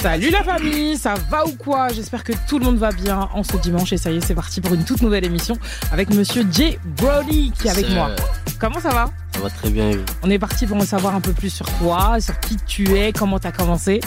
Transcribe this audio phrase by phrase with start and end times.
[0.00, 1.88] Salut la famille, ça va ou quoi?
[1.88, 4.34] J'espère que tout le monde va bien en ce dimanche et ça y est, c'est
[4.34, 5.56] parti pour une toute nouvelle émission
[5.92, 8.10] avec monsieur Jay Brody qui est avec moi.
[8.60, 9.10] Comment ça va?
[9.34, 9.90] Ça va très bien.
[10.22, 13.12] On est parti pour en savoir un peu plus sur toi, sur qui tu es,
[13.12, 14.00] comment tu as commencé.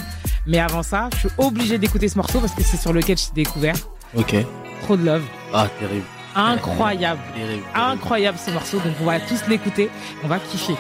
[0.46, 3.26] Mais avant ça, je suis obligé d'écouter ce morceau parce que c'est sur lequel je
[3.26, 3.76] t'ai découvert.
[4.16, 4.36] Ok.
[4.84, 5.24] Trop de love.
[5.54, 6.06] Ah, terrible.
[6.36, 7.22] Incroyable.
[7.36, 7.64] Terrible.
[7.74, 9.90] Incroyable ce morceau, donc on va tous l'écouter,
[10.24, 10.76] on va kiffer.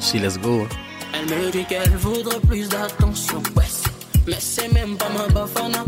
[0.00, 0.62] Si, let's go.
[0.62, 0.76] hein.
[1.14, 3.64] Elle me dit qu'elle voudrait plus d'attention, ouais.
[4.28, 5.84] Mais c'est même pas ma bafana.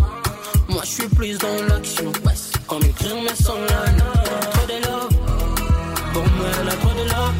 [0.66, 2.32] Moi je suis plus dans l'action, ouais.
[2.66, 3.84] Comme écrire mes sons là,
[4.52, 5.14] trop de love.
[6.14, 7.34] Pour moi elle a trop de love.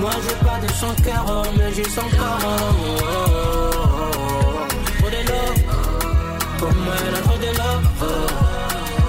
[0.00, 2.38] Moi j'ai pas de son cœur, mais j'ai son corps.
[4.98, 5.60] Trop de love.
[6.58, 7.86] Pour moi elle a trop de love.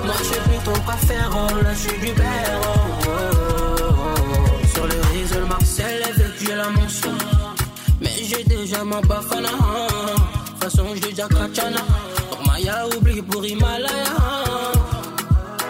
[0.05, 2.61] Moi je plutôt quoi faire, oh, là je du père.
[2.63, 4.67] oh, oh.
[4.75, 7.17] Sur le réseau, Marcel est vécu la mention.
[7.99, 9.49] Mais j'ai déjà ma bafana.
[10.61, 11.27] Façon, j'ai déjà
[12.45, 13.89] Maya, oublie pour Himalaya.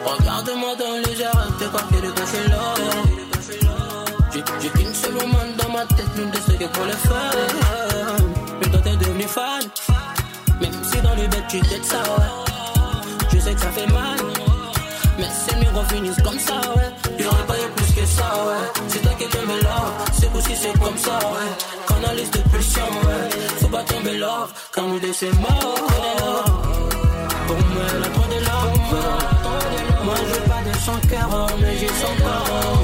[0.04, 2.08] Regarde-moi dans les airs, t'es coiffé de
[2.52, 2.76] l'or.
[4.34, 7.32] J'ai qu'une seule woman dans ma tête, l'une de ceux qui pour le faire.
[8.60, 9.64] Mais toi, t'es devenu fan.
[10.60, 13.32] Même si dans le bête, tu t'aides ça, ouais.
[13.34, 14.18] Je sais que ça fait mal.
[15.18, 16.92] Mais ces miroirs finissent comme ça, ouais.
[17.18, 18.82] Y'aurait pas eu plus que ça, ouais.
[18.90, 21.52] C'est toi qui t'aimes love, c'est aussi c'est comme ça, ouais.
[21.88, 23.51] Canalise de pulsion, ouais.
[24.22, 24.54] Love,
[25.02, 25.50] deux c'est mort.
[27.48, 28.78] Pour moi, elle a de love.
[30.06, 32.81] Moi, je veux pas de son cœur, mais j'ai son corps.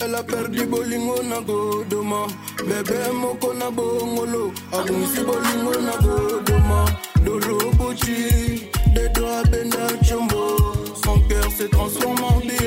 [0.00, 2.26] Elle a perdu bolingo na godoma.
[2.66, 6.84] Bébé moko na bongolo, abungisi bolingo na godoma.
[7.24, 10.56] Dolo bochi, des doigts benda chombo.
[11.04, 12.63] Son cœur s'est transformé en billet.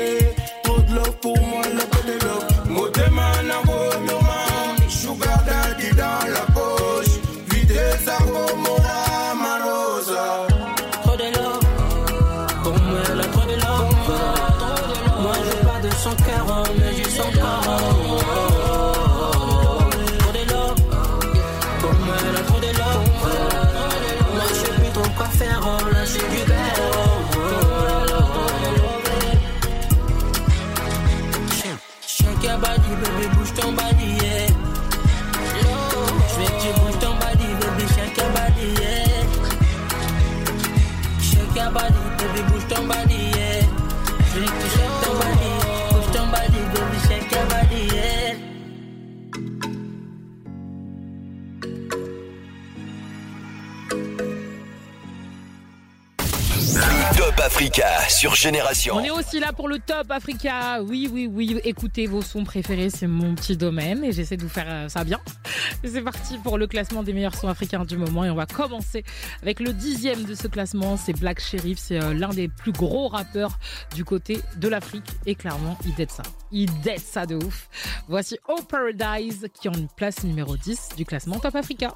[58.18, 58.96] Sur Génération.
[58.96, 60.82] On est aussi là pour le Top Africa.
[60.82, 61.60] Oui, oui, oui.
[61.62, 65.04] Écoutez vos sons préférés, c'est mon petit domaine et j'essaie de vous faire euh, ça
[65.04, 65.20] bien.
[65.84, 69.04] C'est parti pour le classement des meilleurs sons africains du moment et on va commencer
[69.40, 70.96] avec le dixième de ce classement.
[70.96, 71.78] C'est Black Sheriff.
[71.78, 73.56] C'est euh, l'un des plus gros rappeurs
[73.94, 76.24] du côté de l'Afrique et clairement, il dette ça.
[76.50, 77.68] Il dette ça de ouf.
[78.08, 81.94] Voici Oh Paradise qui ont une place numéro 10 du classement Top Africa.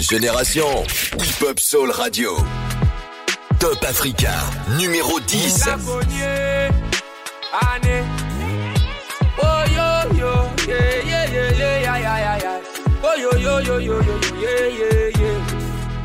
[0.00, 0.84] Génération
[1.18, 2.36] Hip Hop Soul Radio.
[3.64, 4.30] Top Africa,
[4.78, 5.80] numéro 10.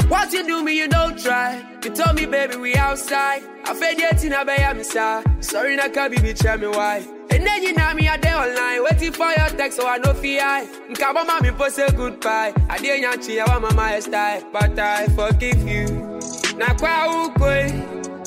[0.08, 1.62] What you do me, you don't try.
[1.84, 3.42] You told me, baby, we outside.
[3.66, 4.82] I fed yet in a bay, I'm
[5.42, 5.76] sorry.
[5.76, 6.18] na can be.
[6.18, 8.84] And then you know me, day online.
[8.86, 10.14] Waiting for your text, so I know
[14.54, 15.99] But I forgive you.
[16.60, 17.74] Now kwa ukwe,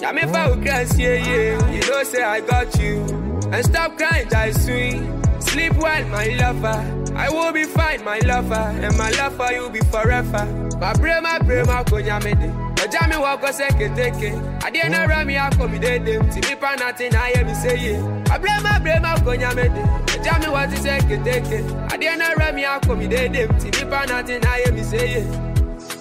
[0.01, 1.53] ya me fa ukrasie ye.
[1.75, 3.05] You don't say I got you,
[3.53, 5.23] and stop crying, I swing.
[5.41, 6.81] Sleep well, my lover.
[7.15, 10.47] I will be fine, my lover, and my lover you'll be forever.
[10.81, 12.51] My pray, my pray, my konya mede.
[12.83, 14.33] Oja mi wa ko se keteke.
[14.65, 16.19] Adie na ra mi ako mi dede.
[16.33, 17.99] Ti mi pa nothing I am say ye.
[18.29, 19.83] My pray, my pray, my konya mede.
[20.17, 21.61] Oja mi wa ti se teke.
[21.93, 23.47] Adie na ra mi ako mi dede.
[23.61, 25.23] Ti mi pa nothing I am say ye.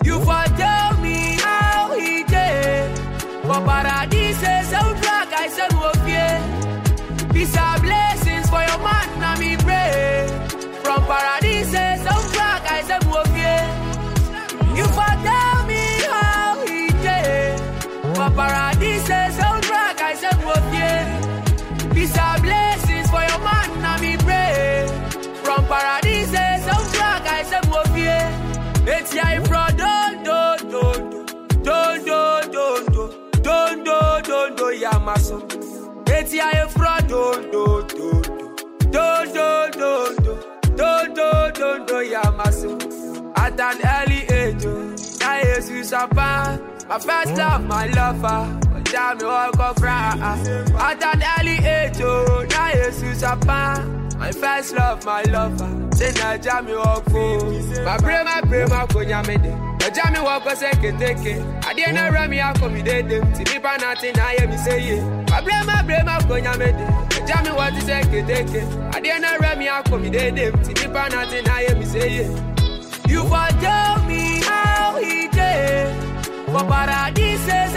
[0.03, 1.20] You for tell me
[3.43, 4.37] for paradise,
[4.71, 6.37] soundtrack, I said, okay.
[7.33, 10.27] Peace and blessings for your man, na me pray.
[10.83, 11.71] From paradise,
[12.05, 13.65] some crack, I said, okay.
[14.77, 17.59] You for tell me how he did.
[18.15, 21.01] For paradise, some crack, I said, okay.
[21.93, 24.87] Peace and blessings for your man, na me pray.
[25.43, 26.29] From paradise,
[26.63, 28.37] some crack, I said, okay.
[28.85, 29.25] It's your
[36.21, 40.35] Eti aye fra do do do do do do do do
[40.77, 42.77] do do do do ya maso.
[43.35, 46.59] At an early age, oh, na Jesus apa.
[46.87, 48.59] My first love, my lover.
[48.85, 50.13] Tell me what go cry.
[50.77, 53.81] At an early age, oh, na Jesus apa.
[54.21, 55.67] My first love, my lover.
[55.97, 57.43] Then I jam you walk for.
[57.83, 59.49] My pray, my pray, my konya me de.
[59.81, 61.17] Na jam you walk for second take.
[61.25, 61.41] it.
[61.65, 63.33] I dey not run me out come me dey dem.
[63.33, 65.03] See me pa nothing, I hear me say yeah.
[65.31, 66.85] My pray, my pray, my konya me de.
[67.19, 68.47] Na jam you walk for second take.
[68.53, 68.67] it.
[68.95, 70.63] I dey not run me out come me dey dem.
[70.63, 72.29] See me pa nothing, I hear me say yeah.
[73.09, 75.95] You for tell me how he did.
[76.45, 77.70] For paradises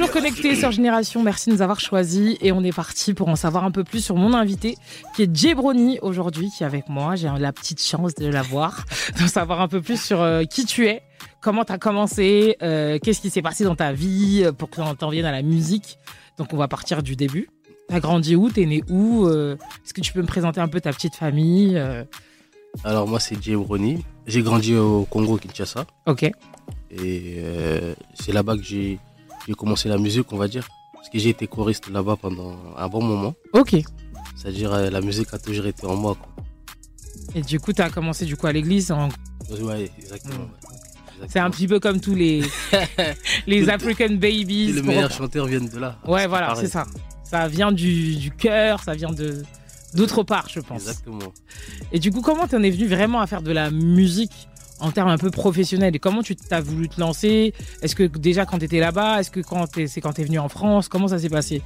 [0.00, 3.36] Toujours connecté sur Génération, merci de nous avoir choisis et on est parti pour en
[3.36, 4.78] savoir un peu plus sur mon invité
[5.14, 7.16] qui est Jay Brony aujourd'hui qui est avec moi.
[7.16, 8.86] J'ai la petite chance de la voir,
[9.20, 11.02] d'en savoir un peu plus sur euh, qui tu es,
[11.42, 14.76] comment tu as commencé, euh, qu'est-ce qui s'est passé dans ta vie euh, pour que
[14.76, 15.98] tu en viennes à la musique.
[16.38, 17.50] Donc on va partir du début.
[17.88, 18.48] T'as grandi où?
[18.48, 19.26] T'es né où?
[19.26, 21.78] Euh, Est-ce que tu peux me présenter un peu ta petite famille
[22.84, 24.02] Alors moi c'est Jay Brony.
[24.26, 25.84] J'ai grandi au Congo, Kinshasa.
[26.06, 26.22] Ok.
[26.90, 27.42] Et
[28.14, 28.98] c'est là-bas que j'ai
[29.50, 30.68] j'ai commencé la musique, on va dire.
[30.94, 33.34] Parce que j'ai été choriste là-bas pendant un bon moment.
[33.52, 33.74] Ok.
[34.36, 36.14] C'est-à-dire euh, la musique a toujours été en moi.
[36.14, 36.44] Quoi.
[37.34, 38.92] Et du coup, tu as commencé du coup à l'église.
[38.92, 39.08] en-
[39.60, 40.44] Ouais, exactement.
[40.44, 41.26] Ouais.
[41.28, 42.42] C'est un petit peu comme tous les,
[43.48, 44.72] les African babies.
[44.72, 45.98] les meilleurs chanteurs viennent de là.
[46.06, 46.86] Ouais, voilà, c'est ça.
[47.24, 49.42] Ça vient du, du cœur, ça vient de
[49.94, 50.82] d'autre part, je pense.
[50.82, 51.32] Exactement.
[51.92, 54.48] Et du coup, comment t'en es venu vraiment à faire de la musique?
[54.80, 57.54] En termes un peu professionnels Et comment tu t'as voulu te lancer?
[57.82, 60.88] Est-ce que déjà quand t'étais là-bas Est-ce que quand c'est quand t'es venu en France?
[60.88, 61.62] Comment ça s'est passé?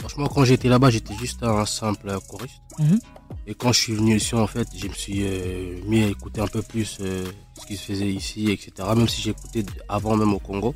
[0.00, 2.60] Franchement, quand j'étais là-bas, j'étais juste un simple choriste.
[2.78, 2.98] Mhm.
[3.46, 6.40] Et quand je suis venu ici, en fait, je me suis euh, mis à écouter
[6.40, 7.24] un peu plus euh,
[7.60, 8.88] ce qui se faisait ici, etc.
[8.96, 10.74] Même si j'écoutais avant même au Congo.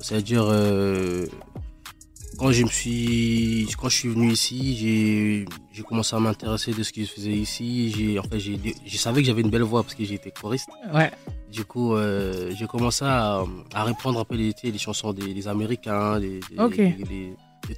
[0.00, 1.26] C'est-à-dire, euh,
[2.38, 6.92] quand je me suis, quand je suis venu ici, j'ai, commencé à m'intéresser de ce
[6.92, 7.92] qui se faisait ici.
[7.96, 10.68] J'ai, en fait, j'ai, je savais que j'avais une belle voix parce que j'étais choriste.
[10.92, 11.10] Ouais.
[11.50, 13.42] Du coup, euh, j'ai commencé à,
[13.74, 16.40] à reprendre un peu les, les chansons des, des Américains, des,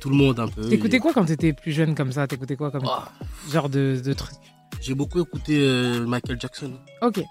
[0.01, 0.69] tout le monde un peu.
[0.69, 2.27] T'écoutais quoi quand t'étais plus jeune comme ça?
[2.27, 3.09] T'écoutais quoi comme Ah,
[3.51, 4.37] genre de, de truc?
[4.81, 6.73] J'ai beaucoup écouté euh, Michael Jackson.
[7.03, 7.23] Ok.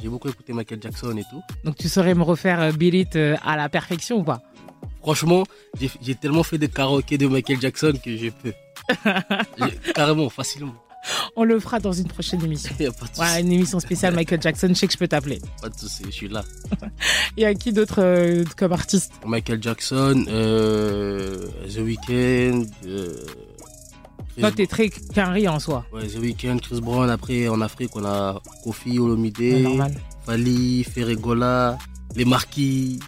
[0.00, 1.42] J'ai beaucoup écouté Michael Jackson et tout.
[1.64, 4.42] Donc tu saurais me refaire euh, Bill It à la perfection ou pas?
[5.00, 5.44] Franchement,
[6.02, 8.52] j'ai tellement fait de karaoké de Michael Jackson que je peux.
[9.94, 10.74] Carrément, facilement.
[11.36, 12.74] On le fera dans une prochaine émission.
[12.80, 13.20] Y a pas de.
[13.20, 15.40] Ouais, une émission spéciale Michael Jackson, je sais que je peux t'appeler.
[15.62, 16.44] Pas de souci, je suis là.
[17.36, 19.12] Il y a qui d'autre euh, comme artiste?
[19.26, 23.16] Michael Jackson, euh, The Weeknd, euh,
[24.38, 25.86] Toi, t'es très quinri en soi.
[25.92, 27.08] Ouais, The Weeknd, Chris Brown.
[27.08, 29.66] Après, en Afrique, on a Kofi Olomide.
[30.26, 31.78] Fali, Ferregola,
[32.14, 33.00] les Marquis.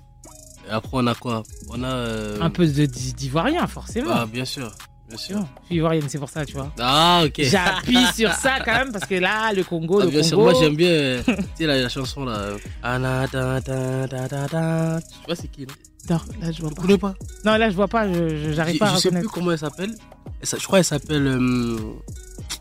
[0.73, 1.87] Et après, on a quoi On a.
[1.87, 4.11] euh, Un peu d'ivoirien, forcément.
[4.11, 4.73] Ah, bien sûr,
[5.07, 5.37] bien sûr.
[5.61, 6.73] Je suis ivoirienne, c'est pour ça, tu vois.
[6.81, 7.35] Ah, ok.
[7.43, 10.29] J'appuie sur ça quand même parce que là, le Congo, Ah, le bien Congo.
[10.31, 12.33] sûr, moi j'aime bien euh, tu sais, la, la chanson là.
[12.37, 15.01] euh, Anna, da, da, da, da, da.
[15.03, 15.75] Tu vois c'est qui non
[16.09, 16.81] Non, là, je vois Tu pas.
[16.83, 17.15] connais pas?
[17.45, 18.11] Non, là, je vois pas.
[18.11, 19.95] Je, j'arrive pas à je sais plus comment elle s'appelle.
[20.41, 21.27] Elle s'a- Je crois qu'elle s'appelle.
[21.27, 21.77] euh,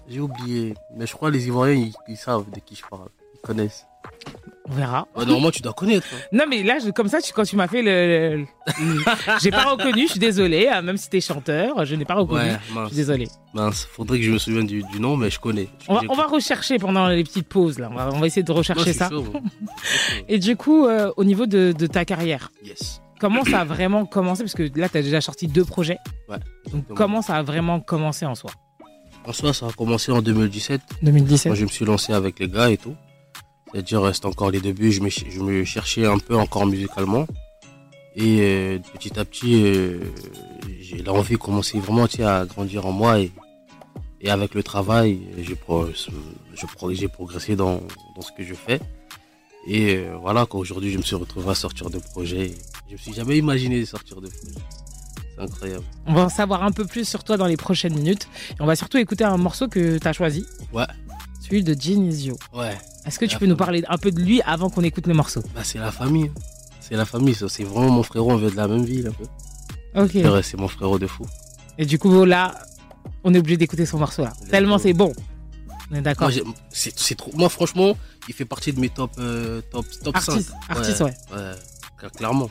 [0.09, 0.73] J'ai oublié.
[0.97, 3.07] Mais je crois que les Ivoiriens ils, ils savent de qui je parle.
[3.35, 3.85] Ils connaissent.
[4.71, 5.07] On verra.
[5.15, 6.07] Ouais, normalement tu dois connaître.
[6.13, 6.19] hein.
[6.31, 8.37] Non, mais là, je- comme ça, tu- quand tu m'as fait le.
[8.37, 9.03] le- le-
[9.41, 10.67] J'ai pas reconnu, je suis désolée.
[10.69, 12.39] hein, Même si t'es chanteur, je n'ai pas reconnu.
[12.41, 13.27] Ouais, Je suis désolée.
[13.53, 13.85] mince.
[13.91, 15.67] Faudrait que je me souvienne du, du nom, mais je connais.
[15.89, 17.89] On va, J'ai- on va rechercher pendant les petites pauses, là.
[17.91, 19.09] On va, on va essayer de rechercher ça.
[19.09, 19.41] chaud, moi.
[20.29, 23.01] Et du coup, euh, au niveau de, de ta carrière, Yes.
[23.19, 24.43] comment ça a vraiment commencé?
[24.43, 25.97] Parce que là, tu as déjà sorti deux projets.
[26.29, 26.37] Ouais.
[26.71, 28.51] Donc, comment ça a vraiment commencé en soi?
[29.25, 30.81] En soi, ça a commencé en 2017.
[31.03, 31.51] 2017.
[31.51, 32.95] Quand je me suis lancé avec les gars et tout.
[33.73, 37.25] C'est-à-dire, c'était encore les débuts, je me, je me cherchais un peu encore musicalement.
[38.15, 39.99] Et euh, petit à petit, euh,
[40.81, 43.19] j'ai l'envie commençait vraiment tu sais, à grandir en moi.
[43.19, 43.31] Et,
[44.19, 45.87] et avec le travail, j'ai pro-
[47.07, 47.81] progressé dans,
[48.15, 48.79] dans ce que je fais.
[49.65, 52.53] Et euh, voilà, qu'aujourd'hui, je me suis retrouvé à sortir de projets.
[52.87, 54.59] Je me suis jamais imaginé sortir de projets.
[55.37, 55.85] C'est incroyable.
[56.05, 58.27] On va en savoir un peu plus sur toi dans les prochaines minutes.
[58.51, 60.45] Et on va surtout écouter un morceau que tu as choisi.
[60.73, 60.83] Ouais.
[61.51, 62.37] Celui de Genesio.
[62.53, 62.77] Ouais.
[63.05, 65.41] Est-ce que tu peux nous parler un peu de lui avant qu'on écoute le morceau
[65.53, 66.31] Bah, c'est la famille.
[66.79, 67.35] C'est la famille.
[67.35, 69.25] C'est vraiment mon frérot, on vient de la même ville, un peu.
[70.03, 70.43] Ok.
[70.43, 71.25] C'est mon frérot de fou.
[71.77, 72.55] Et du coup, là,
[73.23, 74.33] on est obligé d'écouter son morceau là.
[74.49, 75.11] Tellement c'est bon.
[75.91, 76.29] On est d'accord.
[76.31, 77.31] Moi, c'est trop.
[77.33, 77.97] Moi, franchement,
[78.29, 80.77] il fait partie de mes top, euh, top, top Artiste, 5.
[80.77, 81.13] artiste, ouais.
[81.33, 81.51] Ouais,
[82.01, 82.49] cl- clairement.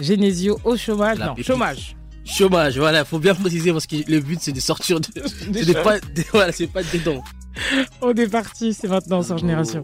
[0.00, 1.18] Genesio au chômage.
[1.18, 1.46] La non, pépite.
[1.46, 1.96] chômage.
[2.24, 5.72] Chômage, voilà, faut bien préciser parce que le but c'est de sortir de.
[5.82, 7.22] pas, de- voilà, c'est pas dedans.
[8.00, 9.82] On est parti, c'est maintenant sur Génération.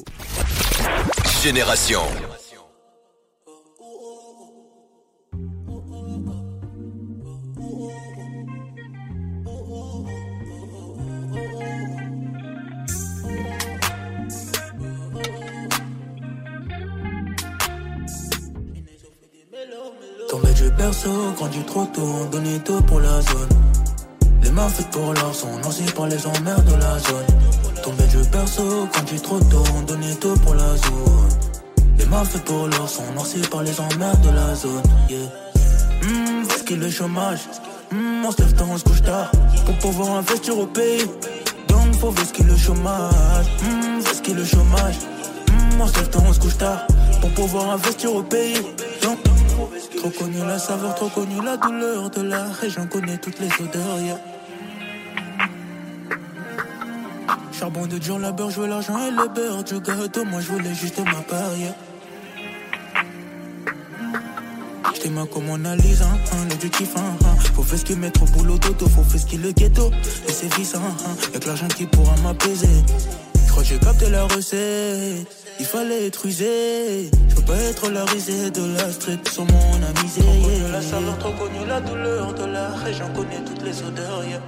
[1.42, 2.00] Génération.
[20.78, 23.48] Berceau, grandi trop tôt, on donnait tout pour la zone.
[24.44, 27.26] Les mains faites pour l'or sont lancées par les emmerdes de la zone.
[27.82, 31.28] Tombé du berceau, grandi trop tôt, on donnait tout pour la zone.
[31.98, 34.82] Les mains faites pour l'or sont lancées par les emmerdes de la zone.
[35.10, 35.18] Yeah.
[36.04, 37.40] Hum, parce qu'il le chômage.
[37.90, 39.32] Hum, on se on se couche tard.
[39.66, 41.04] Pour pouvoir investir au pays.
[41.66, 43.46] Donc faut qu'il le chômage.
[43.64, 44.98] Hum, qu'il le chômage.
[45.50, 46.86] Hum, on se lève on se couche tard.
[47.20, 48.62] Pour pouvoir investir au pays.
[49.96, 54.18] Trop connu la saveur, trop connu la douleur de la région, connais toutes les odeurs.
[57.52, 60.52] Charbon de dur, la beurre, je veux l'argent et le beurre du gâteau, moi je
[60.52, 61.74] voulais juste ma part, yeah.
[64.94, 67.36] J't'ai ma comme on analyse, hein, le hein.
[67.54, 69.90] Faut faire ce qui mettre au boulot dodo, faut faire ce qui le ghetto.
[70.28, 70.80] Et c'est vice, hein.
[71.32, 72.84] Y'a que l'argent qui pourra m'apaiser.
[73.46, 75.47] J'crois que j'ai capté la recette.
[75.60, 77.10] Il fallait être usé.
[77.28, 80.20] J'peux pas être la risée de la street sur mon amisé.
[80.20, 84.24] Trop connu la saveur, trop connu la douleur de la région, connais toutes les odeurs,
[84.24, 84.40] yeah.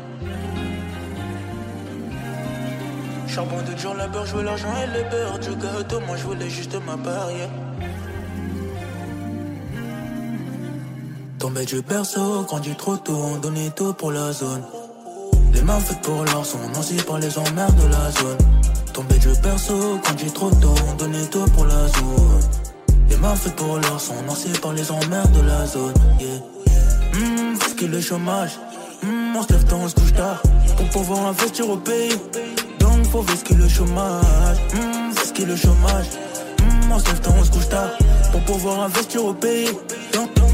[3.26, 6.00] Charbon de jour, la beurre, je veux l'argent et le beurre du gâteau.
[6.00, 7.28] Moi, je voulais juste ma part.
[11.38, 14.62] Tombé du berceau, grandi trop tôt, on donnait tout pour la zone.
[15.54, 18.59] Les mains faites pour l'or sont lancées par les emmerdes de la zone.
[18.92, 22.40] Tombé du berceau, grandi trop tôt, on donnait tout pour la zone.
[23.08, 25.94] Les mains faites pour l'or sont lancées par les emmerdes de la zone.
[26.18, 26.28] Yeah.
[27.14, 28.58] Hum, parce que le chômage.
[29.04, 30.42] Hum, on se lève tôt, on se couche tard.
[30.76, 32.16] Pour pouvoir investir au pays.
[32.80, 34.56] Donc faut que le chômage.
[35.14, 36.06] Parce que le chômage.
[36.60, 37.90] Hum, on se lève tôt, on se couche tard.
[38.32, 39.70] Pour pouvoir investir au pays.
[40.12, 40.50] Donc, donc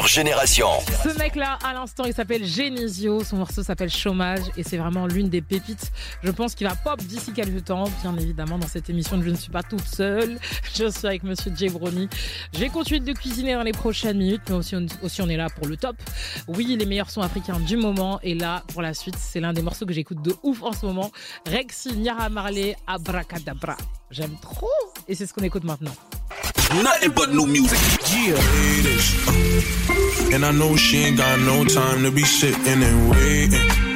[0.00, 0.68] Génération.
[1.04, 3.22] Ce mec-là, à l'instant, il s'appelle Genesio.
[3.22, 5.92] Son morceau s'appelle Chômage et c'est vraiment l'une des pépites.
[6.22, 7.84] Je pense qu'il va pop d'ici quelques temps.
[8.00, 10.38] Bien évidemment, dans cette émission, je ne suis pas toute seule.
[10.74, 12.08] Je suis avec Monsieur Jay Brony.
[12.54, 15.48] J'ai continué de cuisiner dans les prochaines minutes, mais aussi on, aussi on est là
[15.50, 15.96] pour le top.
[16.48, 18.18] Oui, les meilleurs sons africains du moment.
[18.22, 20.86] Et là, pour la suite, c'est l'un des morceaux que j'écoute de ouf en ce
[20.86, 21.10] moment.
[21.46, 23.76] Rexy, Nyara Marley, Abracadabra.
[24.10, 24.70] J'aime trop.
[25.06, 25.94] Et c'est ce qu'on écoute maintenant.
[26.80, 27.78] Nothing but new music.
[28.10, 28.34] Yeah.
[28.34, 30.32] Ladies.
[30.32, 33.92] And I know she ain't got no time to be sitting and waiting.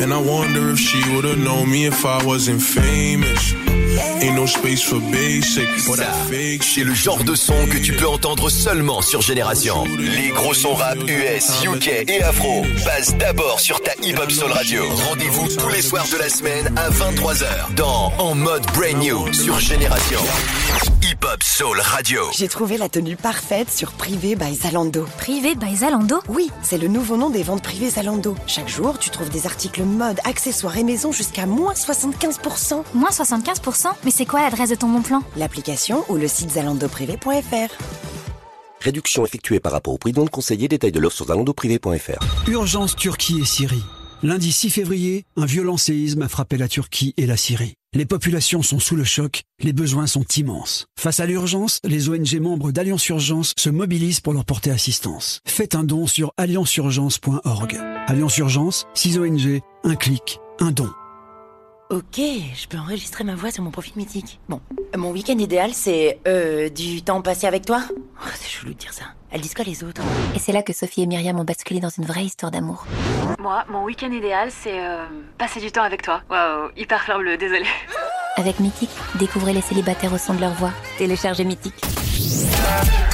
[0.00, 3.52] And I wonder if she would've known me if I wasn't famous.
[4.22, 5.98] Ain't no space for basic, but
[6.30, 9.84] fake C'est le genre de son que tu peux entendre seulement sur Génération.
[9.98, 14.52] Les gros sons rap US, UK et Afro passent d'abord sur ta Hip Hop Soul
[14.52, 14.84] Radio.
[15.08, 19.58] Rendez-vous tous les soirs de la semaine à 23h dans En mode Brand New sur
[19.60, 20.20] Génération.
[21.10, 22.20] Hip Hop Soul Radio.
[22.36, 25.06] J'ai trouvé la tenue parfaite sur Privé by Zalando.
[25.16, 28.36] Privé by Zalando Oui, c'est le nouveau nom des ventes privées Zalando.
[28.46, 32.82] Chaque jour, tu trouves des articles mode, accessoires et maison jusqu'à moins 75%.
[32.92, 37.72] Moins 75% Mais c'est quoi l'adresse de ton bon plan L'application ou le site zalandoprivé.fr.
[38.82, 42.48] Réduction effectuée par rapport au prix non conseillé, détail de l'offre sur zalandoprivé.fr.
[42.48, 43.84] Urgence Turquie et Syrie.
[44.22, 47.77] Lundi 6 février, un violent séisme a frappé la Turquie et la Syrie.
[47.94, 50.88] Les populations sont sous le choc, les besoins sont immenses.
[51.00, 55.40] Face à l'urgence, les ONG membres d'Alliance Urgence se mobilisent pour leur porter assistance.
[55.46, 57.80] Faites un don sur allianceurgence.org.
[58.06, 60.90] Alliance Urgence, 6 ONG, un clic, un don.
[61.90, 64.38] Ok, je peux enregistrer ma voix sur mon profil mythique.
[64.50, 64.60] Bon,
[64.94, 67.80] mon week-end idéal, c'est euh, du temps passé avec toi.
[67.90, 69.04] Oh, c'est chelou de dire ça.
[69.30, 70.02] Elles disent quoi les autres
[70.34, 72.84] Et c'est là que Sophie et Myriam ont basculé dans une vraie histoire d'amour.
[73.38, 75.06] Moi, mon week-end idéal, c'est euh,
[75.38, 76.20] passer du temps avec toi.
[76.28, 77.64] Waouh, hyper fleur bleue, désolé.
[78.36, 80.72] Avec Mythique, découvrez les célibataires au son de leur voix.
[80.98, 81.82] Téléchargez Mythique.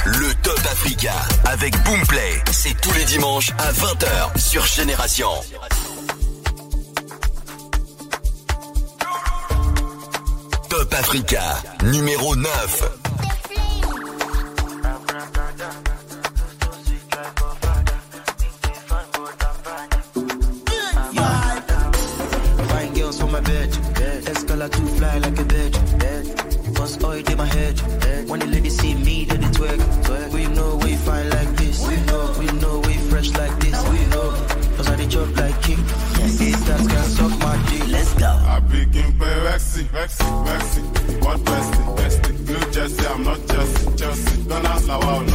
[0.05, 1.13] Le Top Africa
[1.45, 5.29] avec Boomplay, c'est tous les dimanches à 20h sur Génération.
[10.95, 13.05] Africa, numéro 9.
[40.07, 40.44] Fine
[44.95, 45.34] Don't ask like wow,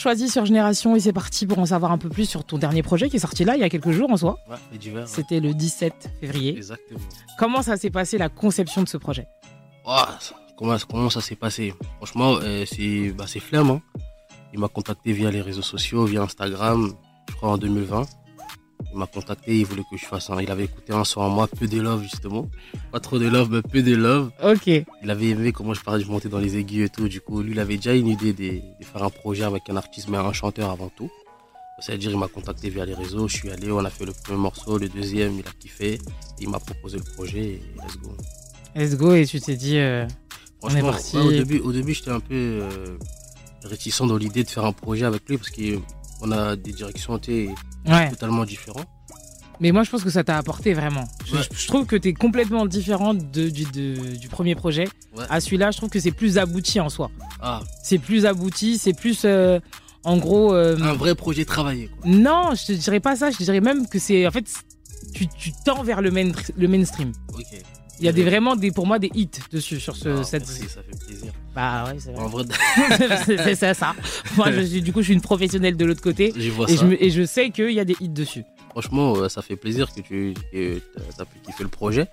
[0.00, 2.82] Choisis sur Génération et c'est parti pour en savoir un peu plus sur ton dernier
[2.82, 4.38] projet qui est sorti là il y a quelques jours en soi.
[4.48, 5.02] Ouais, ouais.
[5.04, 6.56] C'était le 17 février.
[6.56, 7.00] Exactement.
[7.38, 9.28] Comment ça s'est passé la conception de ce projet?
[10.56, 11.74] Comment, comment ça s'est passé?
[11.98, 13.80] Franchement, euh, c'est bah, hein.
[14.54, 16.94] Il m'a contacté via les réseaux sociaux, via Instagram,
[17.28, 18.06] je crois en 2020.
[18.92, 20.40] Il m'a contacté, il voulait que je fasse un.
[20.40, 22.48] Il avait écouté un son à moi, peu de love justement.
[22.92, 24.30] Pas trop de love, mais peu de love.
[24.42, 24.66] Ok.
[24.66, 27.08] Il avait aimé comment je parlais, je montais dans les aigus et tout.
[27.08, 29.76] Du coup, lui, il avait déjà une idée de, de faire un projet avec un
[29.76, 31.10] artiste, mais un chanteur avant tout.
[31.80, 34.38] C'est-à-dire, il m'a contacté via les réseaux, je suis allé, on a fait le premier
[34.38, 35.98] morceau, le deuxième, il a kiffé.
[36.38, 38.10] Il m'a proposé le projet et let's go.
[38.76, 40.06] Let's go et tu t'es dit euh,
[40.62, 41.16] on est parti.
[41.16, 42.96] ouais, au début, au début j'étais un peu euh,
[43.64, 45.50] réticent dans l'idée de faire un projet avec lui parce
[46.20, 47.50] qu'on a des directions tu
[47.86, 48.10] Ouais.
[48.10, 48.86] totalement différentes.
[49.60, 51.04] Mais moi je pense que ça t'a apporté vraiment.
[51.26, 51.42] Je, Ouais.
[51.52, 54.88] je trouve que t'es complètement différent de, du, de- du premier projet.
[55.16, 55.24] Ouais.
[55.28, 57.10] À celui-là, je trouve que c'est plus abouti en soi.
[57.40, 59.60] Ah, C'est plus abouti, c'est plus euh,
[60.04, 60.54] en gros.
[60.54, 61.88] euh, un vrai projet travaillé.
[61.88, 62.10] Quoi.
[62.10, 63.30] Non, je te dirais pas ça.
[63.30, 64.46] Je te dirais même que c'est en fait
[65.14, 67.12] tu, tu tends vers le, main, le mainstream.
[67.34, 67.44] Ok.
[68.00, 70.46] Il y a des, vraiment des, pour moi des hits dessus sur ce, Ah, cette.
[70.48, 71.32] merci, ça fait plaisir.
[71.54, 72.22] Bah ouais, c'est vrai.
[72.22, 72.44] En vrai,
[73.26, 73.94] c'est ça, ça.
[74.36, 76.32] Moi, je suis, du coup, je suis une professionnelle de l'autre côté.
[76.36, 76.82] J'y vois et, ça.
[76.82, 78.44] je me- et je sais qu'il y a des hits dessus.
[78.70, 80.34] franchement, euh, ça fait plaisir que tu
[81.18, 82.06] as pu kiffer le projet.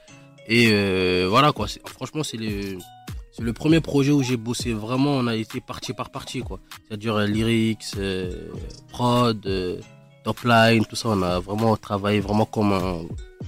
[0.49, 1.67] Et euh, voilà quoi.
[1.85, 2.77] Franchement, c'est le,
[3.31, 5.11] c'est le premier projet où j'ai bossé vraiment.
[5.11, 6.59] On a été partie par partie quoi.
[6.87, 8.31] C'est-à-dire euh, lyrics, euh,
[8.89, 9.79] prod, euh,
[10.23, 11.09] top line, tout ça.
[11.09, 13.01] On a vraiment travaillé vraiment comme un,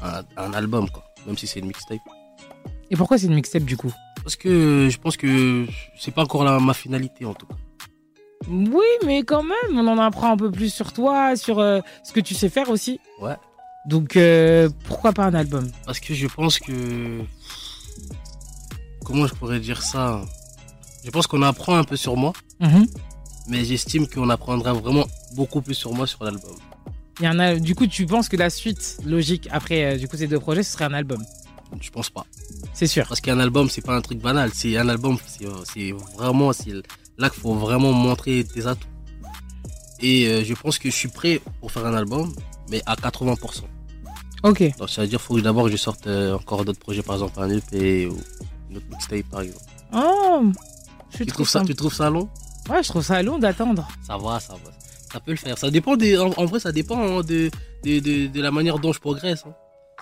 [0.03, 1.03] un, un album quoi.
[1.25, 1.99] Même si c'est une mixtape.
[2.91, 5.65] Et pourquoi c'est une mixtape du coup Parce que je pense que
[5.97, 7.55] c'est pas encore la, ma finalité en tout cas.
[8.49, 12.13] Oui, mais quand même, on en apprend un peu plus sur toi, sur euh, ce
[12.13, 12.99] que tu sais faire aussi.
[13.21, 13.35] Ouais.
[13.85, 17.21] Donc euh, pourquoi pas un album Parce que je pense que.
[19.05, 20.21] Comment je pourrais dire ça?
[21.03, 22.85] Je pense qu'on apprend un peu sur moi, Mhm.
[23.47, 26.55] mais j'estime qu'on apprendra vraiment beaucoup plus sur moi sur l'album.
[27.19, 30.07] Il y en a, du coup, tu penses que la suite logique après euh, du
[30.07, 31.23] coup ces deux projets, ce serait un album?
[31.79, 32.25] Je pense pas.
[32.73, 33.07] C'est sûr.
[33.07, 34.51] Parce qu'un album, c'est pas un truc banal.
[34.53, 36.73] C'est un album, c'est c'est vraiment, c'est
[37.17, 38.87] là qu'il faut vraiment montrer tes atouts.
[40.01, 42.33] Et euh, je pense que je suis prêt pour faire un album,
[42.69, 43.35] mais à 80%.
[44.43, 44.77] Ok.
[44.77, 47.01] Donc ça veut dire qu'il faut que d'abord que je sorte euh, encore d'autres projets,
[47.01, 48.17] par exemple un EP ou
[48.69, 49.65] une autre mixtape, par exemple.
[49.93, 50.43] Oh,
[51.11, 52.29] je Tu trouve trouves ça, tu trouves ça long?
[52.69, 53.87] Ouais, je trouve ça long d'attendre.
[54.07, 54.71] Ça va, ça va.
[55.11, 55.57] Ça peut le faire.
[55.57, 57.49] Ça dépend des, en, en vrai, ça dépend hein, de,
[57.83, 59.43] de, de, de la manière dont je progresse.
[59.47, 59.53] hein.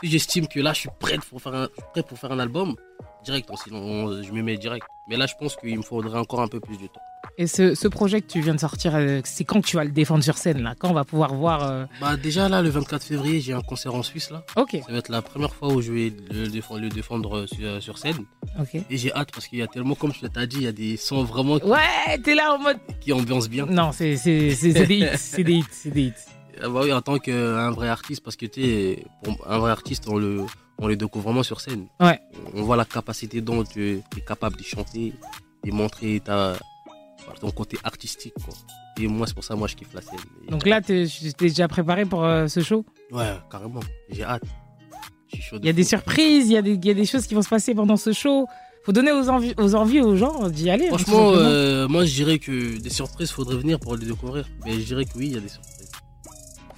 [0.04, 2.76] Si j'estime que là, je suis prêt pour faire un, prêt pour faire un album,
[3.24, 4.86] direct, hein, sinon on- je me mets direct.
[5.10, 7.02] Mais là, je pense qu'il me faudrait encore un peu plus de temps.
[7.40, 9.84] Et ce, ce projet que tu viens de sortir, euh, c'est quand que tu vas
[9.84, 10.74] le défendre sur scène là?
[10.78, 13.94] Quand on va pouvoir voir euh, Bah déjà là, le 24 février, j'ai un concert
[13.96, 14.44] en Suisse là.
[14.56, 14.72] Ok.
[14.86, 17.80] Ça va être la première fois où je vais le défendre, le défendre sur, euh,
[17.80, 18.18] sur scène.
[18.60, 18.76] Ok.
[18.90, 20.72] Et j'ai hâte parce qu'il y a tellement, comme je t'ai dit, il y a
[20.72, 22.78] des sons vraiment qui, Ouais, t'es là en mode.
[23.02, 23.66] qui ambiancent bien.
[23.66, 26.14] Non, c'est des hits, c'est des hits, c'est des hits.
[26.62, 30.06] Ah bah oui, en tant qu'un vrai artiste, parce que tu pour un vrai artiste,
[30.08, 30.44] on le,
[30.80, 31.88] on le découvre vraiment sur scène.
[32.00, 32.20] Ouais.
[32.54, 35.14] On voit la capacité dont tu es capable de chanter
[35.66, 36.54] et montrer ta,
[37.42, 38.34] ton côté artistique.
[38.44, 38.54] Quoi.
[39.00, 40.20] Et moi, c'est pour ça, moi, je kiffe la scène.
[40.48, 41.06] Et- Donc là, t'es
[41.38, 42.86] t'es déjà préparé pour euh, ce show?
[43.12, 43.82] Ouais, carrément.
[44.10, 44.44] J'ai hâte.
[45.34, 47.36] De Il y a des surprises, il y, a des- y a des choses qui
[47.36, 48.48] vont se passer pendant ce show.
[48.84, 50.86] Faut donner aux envies aux, envies aux gens d'y aller.
[50.86, 54.48] hein, Franchement, euh, moi, je dirais que des surprises, faudrait venir pour les découvrir.
[54.66, 55.77] Mais je dirais que oui, il y a des surprises.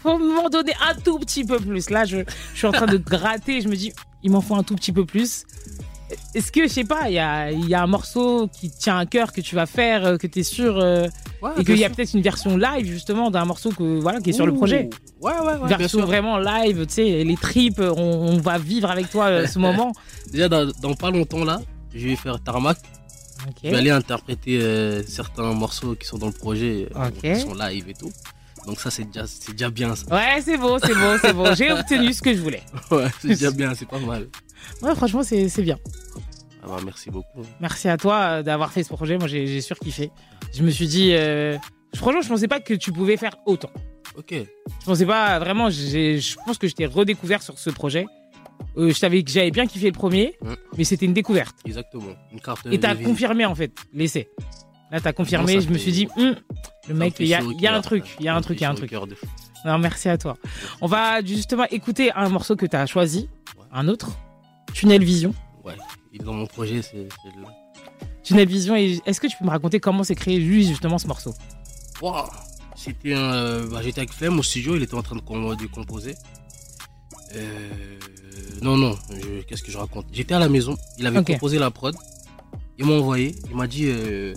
[0.02, 1.90] Faut m'en donner un tout petit peu plus.
[1.90, 2.18] Là, je,
[2.54, 3.62] je suis en train de gratter.
[3.62, 5.46] Je me dis, il m'en faut un tout petit peu plus.
[6.34, 8.98] Est-ce que, je sais pas, il y a, il y a un morceau qui tient
[8.98, 11.08] à cœur que tu vas faire, euh, que tu es sûr, euh,
[11.42, 14.32] Ouais, et qu'il y a peut-être une version live justement d'un morceau que, voilà, qui
[14.32, 14.90] est sur le projet
[15.22, 15.70] Ouais, ouais, ouais.
[15.70, 19.60] Version vraiment live, tu sais, les tripes, on, on va vivre avec toi euh, ce
[19.60, 19.94] moment.
[20.32, 21.62] Déjà, dans, dans pas longtemps, là,
[21.94, 22.78] je vais faire Tarmac.
[23.64, 26.90] Je vais aller interpréter euh, certains morceaux qui sont dans le projet,
[27.22, 28.12] qui sont live et tout.
[28.66, 30.06] Donc ça, c'est déjà, c'est déjà bien, ça.
[30.14, 31.54] Ouais, c'est beau, c'est beau, c'est beau.
[31.56, 32.62] J'ai obtenu ce que je voulais.
[32.92, 34.28] Ouais, c'est déjà bien, c'est pas mal.
[34.82, 35.78] Ouais, franchement, c'est c'est bien.
[36.64, 37.42] Ah bah, merci beaucoup.
[37.62, 39.18] Merci à toi euh, d'avoir fait ce projet.
[39.18, 40.12] Moi, j'ai j'ai surkiffé.
[40.54, 41.58] Je me suis dit, euh,
[41.96, 43.70] franchement, je pensais pas que tu pouvais faire autant.
[44.18, 44.34] Ok.
[44.34, 45.70] Je pensais pas vraiment.
[45.70, 48.06] j'ai- Je pense que je t'ai redécouvert sur ce projet.
[48.78, 50.54] Euh, je savais que j'avais bien kiffé le premier, Mm.
[50.78, 51.56] mais c'était une découverte.
[51.66, 52.14] Exactement.
[52.34, 53.08] Une carte Et t'as visite.
[53.08, 54.28] confirmé en fait l'essai.
[54.92, 55.56] Là, t'as confirmé.
[55.56, 56.36] Non, je me suis dit, Hum,
[56.88, 58.66] le mec, il y a, y un truc, il y a un truc, il y
[58.66, 58.92] a un truc.
[59.66, 60.38] Non, merci à toi.
[60.82, 63.30] On va justement écouter un morceau que t'as choisi,
[63.72, 64.10] un autre,
[64.74, 65.34] Tunnel Vision.
[65.64, 65.74] Ouais,
[66.14, 67.08] il est dans mon projet, c'est
[67.42, 67.50] là.
[68.24, 68.76] Tunnel Vision.
[68.76, 71.34] Et est-ce que tu peux me raconter comment s'est créé lui justement ce morceau?
[72.02, 72.26] Wow.
[72.76, 73.34] C'était un.
[73.34, 76.16] euh, bah, J'étais avec Flemme au studio, il était en train de, com- de composer.
[77.36, 77.70] Euh,
[78.62, 80.08] non, non, je- qu'est-ce que je raconte?
[80.12, 81.96] J'étais à la maison, il avait composé la prod,
[82.78, 84.34] il m'a envoyé, il m'a dit euh,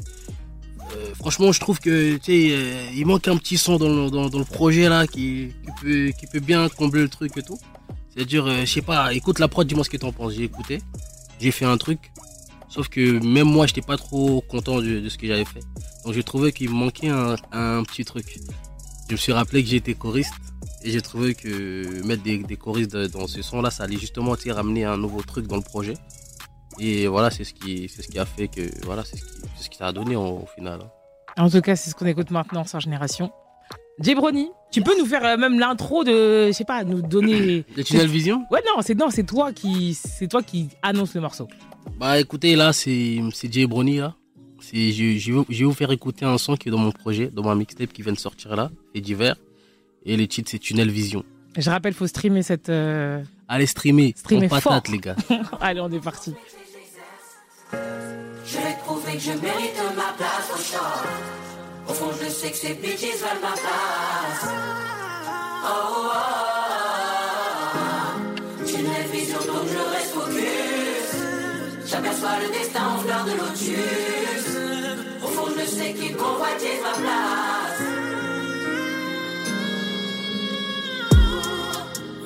[0.95, 4.45] euh, Franchement, je trouve que euh, il manque un petit son dans le, dans, le
[4.45, 7.59] projet là qui, peut, bien combler le truc et tout.
[8.15, 10.35] C'est-à-dire, euh, je sais pas, écoute la prod, dis-moi ce que t'en penses.
[10.35, 10.81] J'ai écouté,
[11.41, 12.13] j'ai fait un truc,
[12.69, 15.63] sauf que même moi, j'étais pas trop content de, ce que j'avais fait.
[16.05, 18.39] Donc j'ai trouvé qu'il manquait un, petit truc.
[19.09, 20.35] Je me suis rappelé que j'étais choriste
[20.83, 24.85] et j'ai trouvé que mettre des, des choristes dans ce son-là, ça allait justement ramener
[24.85, 25.95] un nouveau truc dans le projet.
[26.79, 29.31] Et voilà, c'est ce qui, c'est ce qui a fait que voilà, c'est ce qui,
[29.57, 30.81] c'est ce qui ça a donné au, au final.
[30.83, 30.91] hein.
[31.45, 33.31] En tout cas, c'est ce qu'on écoute maintenant sur Génération.
[34.01, 37.65] Jay Brony, tu peux nous faire euh, même l'intro de, je sais pas, nous donner.
[37.77, 38.45] De Tunnel Vision?
[38.51, 41.47] Ouais, non, c'est non, c'est toi qui, c'est toi qui annonce le morceau.
[41.99, 44.15] Bah écoutez, là, c'est c'est Jay Brony, là.
[44.61, 46.91] C'est- Je, je, vais, je vais vous faire écouter un son qui est dans mon
[46.93, 49.37] projet, dans ma mixtape qui vient de sortir là, et divers.
[50.05, 51.23] Et le titre, c'est Tunnel Vision.
[51.57, 52.71] Je rappelle, faut streamer cette.
[52.71, 53.23] euh,
[53.55, 55.15] Allez streamer, Streamer patate, les gars.
[55.61, 56.35] Allez, on est parti.
[57.71, 61.07] Je vais prouver que je mérite ma place au short.
[61.87, 64.49] Au fond, je sais que ces bitches veulent ma place.
[65.65, 66.33] Oh, oh, oh.
[68.65, 71.11] J'ai une vision, donc je reste focus.
[71.91, 74.47] J'aperçois le destin en fleurs de lotus.
[75.23, 77.62] Au fond, je sais qu'ils convoitisent ma place.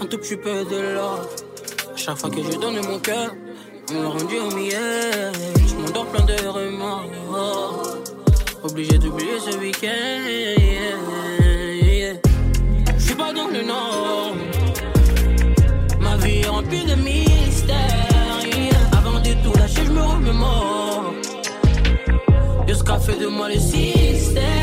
[0.08, 0.96] Petit peu de.
[0.98, 3.34] À chaque fois que je donne mon cœur,
[3.90, 5.32] on me rendu au miel.
[5.66, 7.98] Je m'endors plein de remords.
[8.62, 10.22] Obligé d'oublier ce week-end.
[12.96, 14.34] Je suis pas dans le nord.
[16.00, 17.76] Ma vie est remplie de mystères.
[18.92, 21.14] Avant de tout lâcher, je me remémore.
[22.66, 24.55] Jusqu'à fait de moi le système.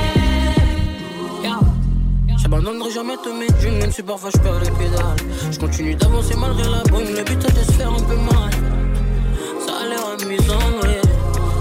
[2.54, 5.18] Je J'abandonnerai jamais Tommy Je même si parfois je perds les pédales
[5.52, 8.52] Je continue d'avancer malgré la brume Le but c'est de se faire un peu mal.
[9.66, 11.02] Ça a l'air amusant ouais.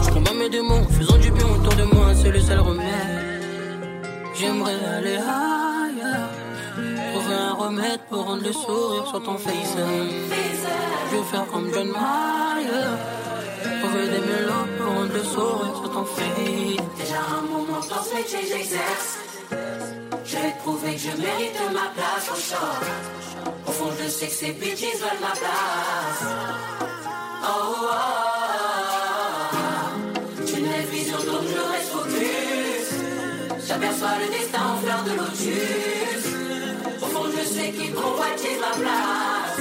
[0.04, 2.84] Je combats mes démons faisant du bien autour de moi C'est le seul remède.
[4.34, 6.28] J'aimerais aller ailleurs
[6.76, 9.76] Trouver un remède pour rendre le sourire sur ton face.
[11.10, 12.92] Je veux faire comme John Mayer
[13.80, 16.26] Trouver des mélodies pour rendre le sourire sur ton face.
[16.98, 19.41] Déjà un moment, je j'exerce.
[20.32, 22.84] Te prouver que je mérite ma place au short.
[23.66, 26.24] Au fond, je sais que ces bitches veulent ma place.
[27.42, 27.98] Oh, oh, oh.
[30.46, 32.88] Tu n'as vision donc je reste focus.
[33.68, 36.24] J'aperçois le destin en fleur de lotus.
[37.02, 39.60] Au fond, je sais qu'ils convoitisent ma place.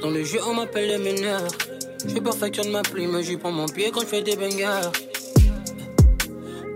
[0.00, 1.42] Dans le jeu, on m'appelle le mineur.
[2.06, 4.90] Je perfectionne ma plume, j'y prends mon pied quand je fais des bangers.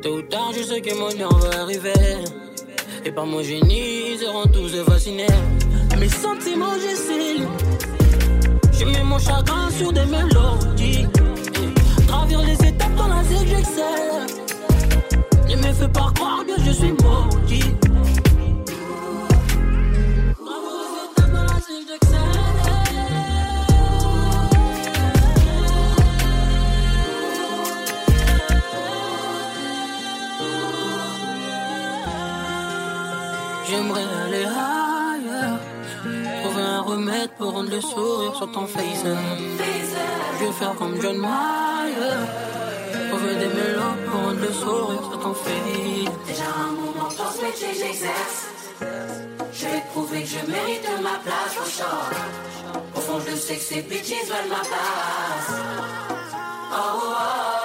[0.02, 1.92] Tôt ou tard, je sais que mon heure va arriver.
[3.04, 5.26] Et par mon génie, ils seront tous fascinés.
[5.96, 7.46] Mes sentiments, j'essaie.
[8.72, 11.06] Je mets mon chagrin sur des mélodies.
[12.08, 14.26] Gravir les étapes dans la zig, j'excelle.
[15.48, 17.81] Ne me fais pas croire que je suis maudit.
[33.72, 35.58] J'aimerais aller ailleurs.
[36.42, 39.04] Trouver un remède pour rendre le sourire sur ton face.
[40.38, 42.18] Je vais faire comme John Mayer.
[43.08, 45.54] Trouver des mélos pour rendre le sourire sur ton face.
[46.26, 48.38] Déjà un moment dans ce métier j'exerce.
[49.54, 52.14] Je vais prouver que je mérite ma place au short.
[52.94, 55.60] Au fond, je sais que ces bitches veulent ma place.
[56.72, 57.61] Oh, oh, oh.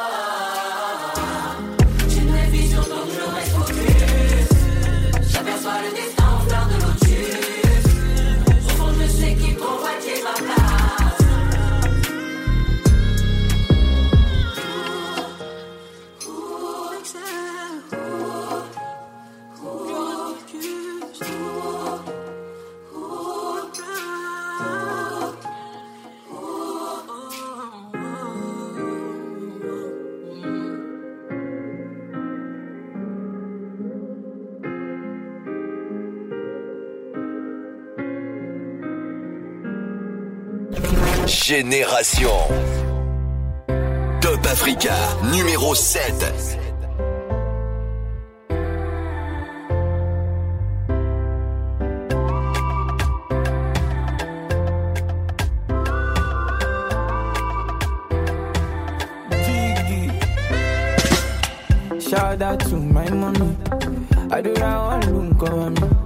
[41.48, 42.28] Génération.
[44.20, 44.94] Top Africa,
[45.32, 46.14] numéro 7.
[61.98, 63.56] Shout out to my mommy.
[64.30, 65.97] I do not want to cover me.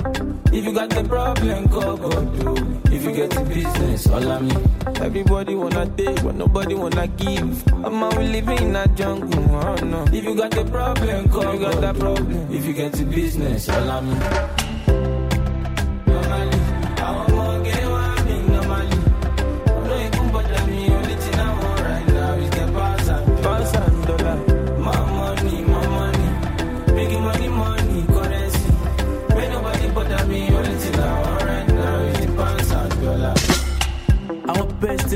[0.53, 2.93] If you got the problem, call God do.
[2.93, 4.55] If you get the business, all of me.
[5.01, 7.67] Everybody wanna take, but nobody wanna give.
[7.85, 10.03] I'm out living in a jungle, oh no.
[10.11, 12.53] If you got the problem, call you got that problem.
[12.53, 14.70] If you get the business, all of me.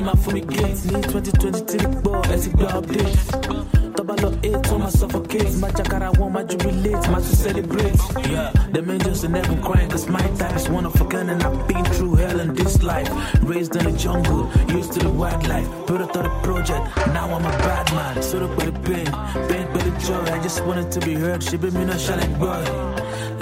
[0.06, 3.18] Máa fún mi gate ní twenty twenty three gbọ́ ẹ ti gba update.
[3.96, 5.52] Tọ́ba lọ eight wọ́n máa suffocate.
[5.62, 7.98] Máa jákàrà wọn máa jubilate, máa tún celebrate.
[8.32, 11.42] Yeah, them angels in heaven crying cause my time is one of a kind and
[11.44, 13.10] I've been through hell in this life.
[13.52, 14.44] Raised in the jungle,
[14.78, 15.68] used to the wildlife.
[15.88, 16.84] Product of the project,
[17.16, 18.22] now I'm a bad man.
[18.22, 19.08] Sort of by the pain,
[19.50, 20.24] pain by the joy.
[20.36, 22.64] I just wanted to be heard, she be me no shine boy.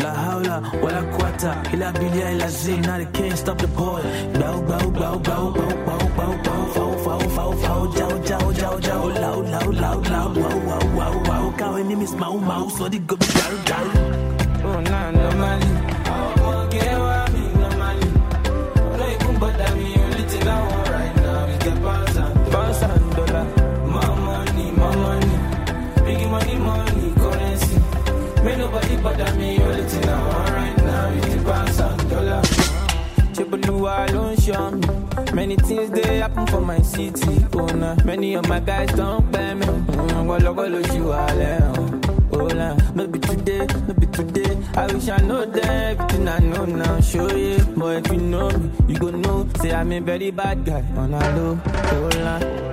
[0.03, 1.01] La haula, wala
[1.33, 4.01] hata ila abiria ila zina the king stop the ball.
[4.39, 8.19] bow bow bow bow bow bow bow bow bow bow bow bow bow bow jao
[8.19, 12.37] jao jao jao lao lao lao lao wow wow wow wow kawe ni miss mau
[12.37, 13.85] mau so di go jar jar
[14.65, 15.82] oh na na mali
[33.53, 34.81] Show me.
[35.31, 37.45] Many things they happen for my city.
[37.53, 37.95] Oh, nah.
[38.03, 39.65] Many of my guys don't pay me.
[39.65, 42.75] Mm, you all Oh, nah.
[42.95, 44.57] No be today, maybe today.
[44.75, 46.99] I wish I know that everything I know now.
[47.01, 49.47] Show you, but if you know me, you go know.
[49.61, 50.83] Say I'm a very bad guy.
[50.97, 52.72] On a low, oh, nah.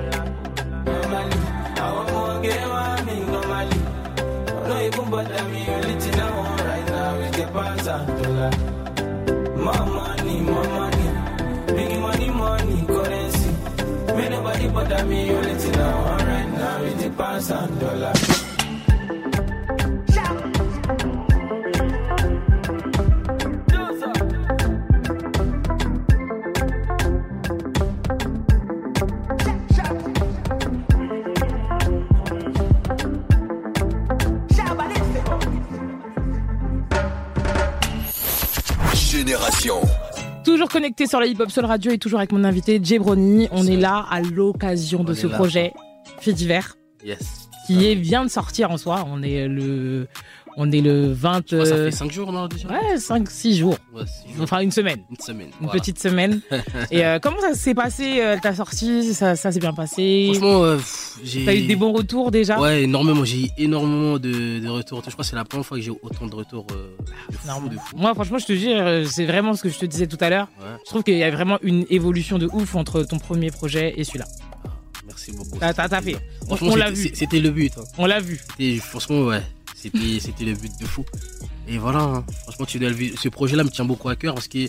[15.10, 18.39] Me, only thing I want right now is the pounds and dollar.
[40.70, 43.48] Connecté sur la Hip Hop Soul Radio et toujours avec mon invité Jay Brony.
[43.52, 45.36] On est là à l'occasion de ce là.
[45.36, 45.72] projet
[46.20, 47.48] fait divers Yes.
[47.66, 49.04] qui est, vient de sortir en soi.
[49.06, 50.06] On est le,
[50.62, 51.42] on est le 20.
[51.50, 53.76] Je crois que ça euh, fait 5 jours, non, déjà Ouais, 5, 6 jours.
[53.94, 54.42] Ouais, six jours.
[54.44, 55.00] Enfin, une semaine.
[55.10, 55.48] Une semaine.
[55.60, 55.80] Une voilà.
[55.80, 56.40] petite semaine.
[56.90, 60.26] Et euh, comment ça s'est passé euh, Ta sortie, ça, ça s'est bien passé?
[60.32, 60.78] Franchement, euh,
[61.24, 61.44] j'ai.
[61.46, 62.60] T'as eu des bons retours déjà?
[62.60, 63.24] Ouais, énormément.
[63.24, 65.02] J'ai eu énormément de, de retours.
[65.06, 66.66] Je crois que c'est la première fois que j'ai eu autant de retours.
[66.72, 66.94] euh,
[67.30, 67.96] de fou, de fou.
[67.96, 70.28] Moi, franchement, je te jure, euh, c'est vraiment ce que je te disais tout à
[70.30, 70.48] l'heure.
[70.60, 70.66] Ouais.
[70.84, 74.04] Je trouve qu'il y a vraiment une évolution de ouf entre ton premier projet et
[74.04, 74.26] celui-là.
[75.06, 75.58] Merci beaucoup.
[75.58, 76.16] T'as fait.
[76.42, 77.10] On, Franchement, on l'a vu.
[77.14, 77.72] C'était le but.
[77.78, 77.82] hein.
[77.98, 78.40] On l'a vu.
[78.80, 79.42] Franchement, ouais.
[79.82, 81.04] C'était, c'était le but de fou.
[81.68, 82.24] Et voilà, hein.
[82.42, 83.18] franchement, tu dois le vivre.
[83.18, 84.66] ce projet-là me tient beaucoup à cœur parce que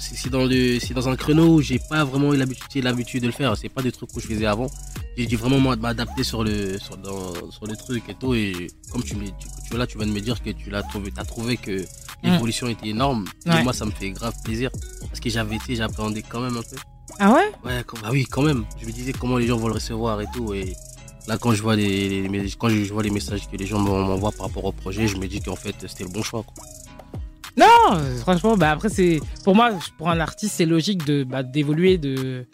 [0.00, 3.26] c'est, dans, le, c'est dans un créneau où j'ai pas vraiment eu l'habitude, l'habitude de
[3.26, 3.56] le faire.
[3.56, 4.68] C'est pas des trucs que je faisais avant.
[5.16, 8.34] J'ai dû vraiment m'adapter sur le, sur, dans- sur le truc et tout.
[8.34, 11.12] Et comme tu, me, tu, là, tu viens de me dire que tu l'as trouvé,
[11.12, 11.84] t'as trouvé que
[12.22, 13.26] l'évolution était énorme.
[13.46, 13.60] Ouais.
[13.60, 14.70] Et moi, ça me fait grave plaisir
[15.08, 16.76] parce que j'avais été, j'appréhendais quand même un peu.
[17.18, 17.52] Ah ouais?
[17.64, 18.64] Ouais, bah oui, quand même.
[18.80, 20.54] Je me disais comment les gens vont le recevoir et tout.
[20.54, 20.74] Et
[21.28, 22.28] là, quand je vois les,
[22.58, 25.16] quand je vois les messages que les gens m'en- m'envoient par rapport au projet, je
[25.16, 26.42] me dis qu'en fait, c'était le bon choix.
[26.42, 26.64] quoi.
[27.56, 31.98] Non, franchement, bah après c'est pour moi, pour un artiste, c'est logique de bah, d'évoluer,
[31.98, 32.46] de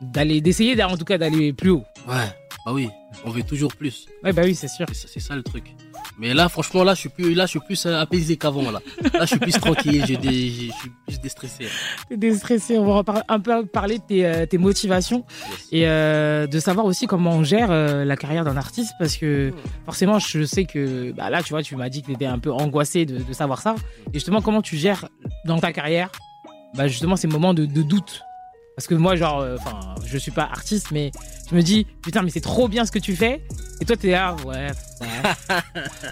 [0.00, 1.84] d'aller, d'essayer, en tout cas d'aller plus haut.
[2.08, 2.26] Ouais,
[2.64, 2.88] bah oui,
[3.24, 4.06] on veut toujours plus.
[4.24, 4.86] Ouais, bah oui, c'est sûr.
[4.88, 5.74] C'est ça, c'est ça le truc.
[6.20, 8.70] Mais là, franchement, là, je suis plus, là, je suis plus euh, apaisé qu'avant.
[8.70, 8.80] Là,
[9.14, 10.00] là, je suis plus tranquille.
[10.06, 11.66] je suis plus déstressé.
[12.08, 15.24] T'es déstressé, on va un peu parler de tes, euh, tes motivations
[15.72, 19.52] et euh, de savoir aussi comment on gère euh, la carrière d'un artiste parce que
[19.84, 22.52] forcément je sais que bah là tu vois tu m'as dit que t'étais un peu
[22.52, 23.74] angoissé de, de savoir ça
[24.08, 25.08] et justement comment tu gères
[25.46, 26.10] dans ta carrière
[26.74, 28.22] bah justement ces moments de, de doute?
[28.80, 31.10] Parce que moi genre euh, enfin je suis pas artiste mais
[31.50, 33.44] je me dis putain mais c'est trop bien ce que tu fais
[33.78, 34.68] et toi t'es là ouais
[35.02, 35.06] ouais,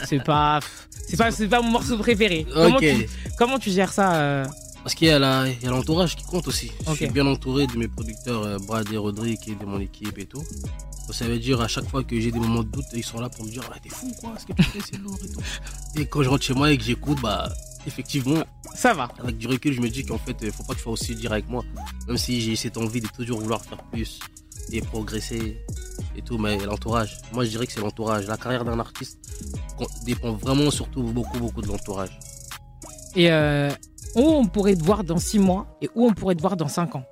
[0.04, 0.60] c'est pas
[1.08, 2.80] c'est pas c'est pas mon morceau préféré comment, Ok.
[2.82, 4.44] tu, comment tu gères ça euh,
[4.82, 5.18] Parce qu'il y a
[5.64, 6.70] l'entourage qui compte aussi.
[6.88, 10.18] Je suis bien entouré de mes producteurs euh, Brad et Rodrigue et de mon équipe
[10.18, 10.44] et tout.
[11.10, 13.30] Ça veut dire à chaque fois que j'ai des moments de doute, ils sont là
[13.30, 15.40] pour me dire ah, t'es fou quoi, ce que tu fais c'est lourd et tout.
[15.98, 17.50] Et quand je rentre chez moi et que j'écoute, bah
[17.86, 18.42] effectivement,
[18.74, 19.08] ça va.
[19.20, 21.14] Avec du recul, je me dis qu'en fait, il faut pas que je sois aussi
[21.14, 21.62] dur avec moi.
[22.06, 24.18] Même si j'ai cette envie de toujours vouloir faire plus
[24.72, 25.56] et progresser
[26.16, 28.26] et tout, mais l'entourage, moi je dirais que c'est l'entourage.
[28.26, 29.18] La carrière d'un artiste
[30.04, 32.18] dépend vraiment surtout beaucoup beaucoup de l'entourage.
[33.16, 33.70] Et euh,
[34.14, 36.68] où on pourrait te voir dans 6 mois et où on pourrait te voir dans
[36.68, 37.04] 5 ans?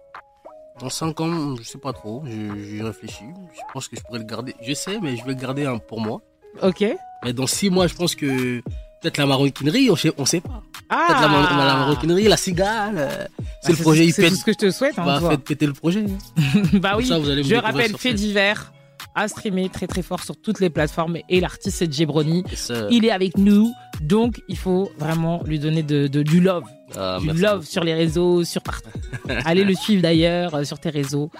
[0.78, 3.24] Dans 5 ans, je sais pas trop, je- j'y réfléchis.
[3.54, 4.54] Je pense que je pourrais le garder.
[4.62, 6.20] Je sais, mais je vais le garder hein, pour moi.
[6.62, 6.84] Ok.
[7.24, 8.60] Mais dans 6 mois, je pense que
[9.02, 10.62] peut-être la maroquinerie, on sait, on sait pas.
[10.88, 12.94] Ah Peut-être la, mar- la maroquinerie, la cigale.
[12.96, 13.24] euh,
[13.62, 15.30] c'est le projet, il c'est tout ce que je te souhaite, hein, Bah, toi.
[15.30, 16.04] faites péter le projet.
[16.74, 18.72] bah Comme oui, ça, vous allez me je rappelle, fait divers
[19.14, 22.44] à streamer très très fort sur toutes les plateformes et l'artiste c'est Jebroni.
[22.90, 26.64] Il est avec nous, donc il faut vraiment lui donner de, de- du love.
[26.96, 27.66] Ah, du love beaucoup.
[27.66, 28.90] sur les réseaux, sur partout.
[29.44, 31.30] Allez le suivre d'ailleurs euh, sur tes réseaux.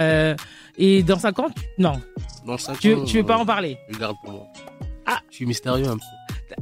[0.00, 0.34] Euh,
[0.78, 2.00] et dans 5 ans, non.
[2.46, 3.76] Dans 5 Tu, ans, tu veux pas euh, en parler?
[3.90, 4.46] Je garde pour moi.
[5.06, 6.04] Ah, je suis mystérieux un peu.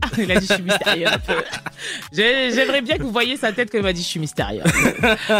[0.00, 1.34] Ah, il a dit je suis mystérieux un peu.
[2.12, 4.62] J'ai- J'aimerais bien que vous voyez sa tête quand il m'a dit je suis mystérieux.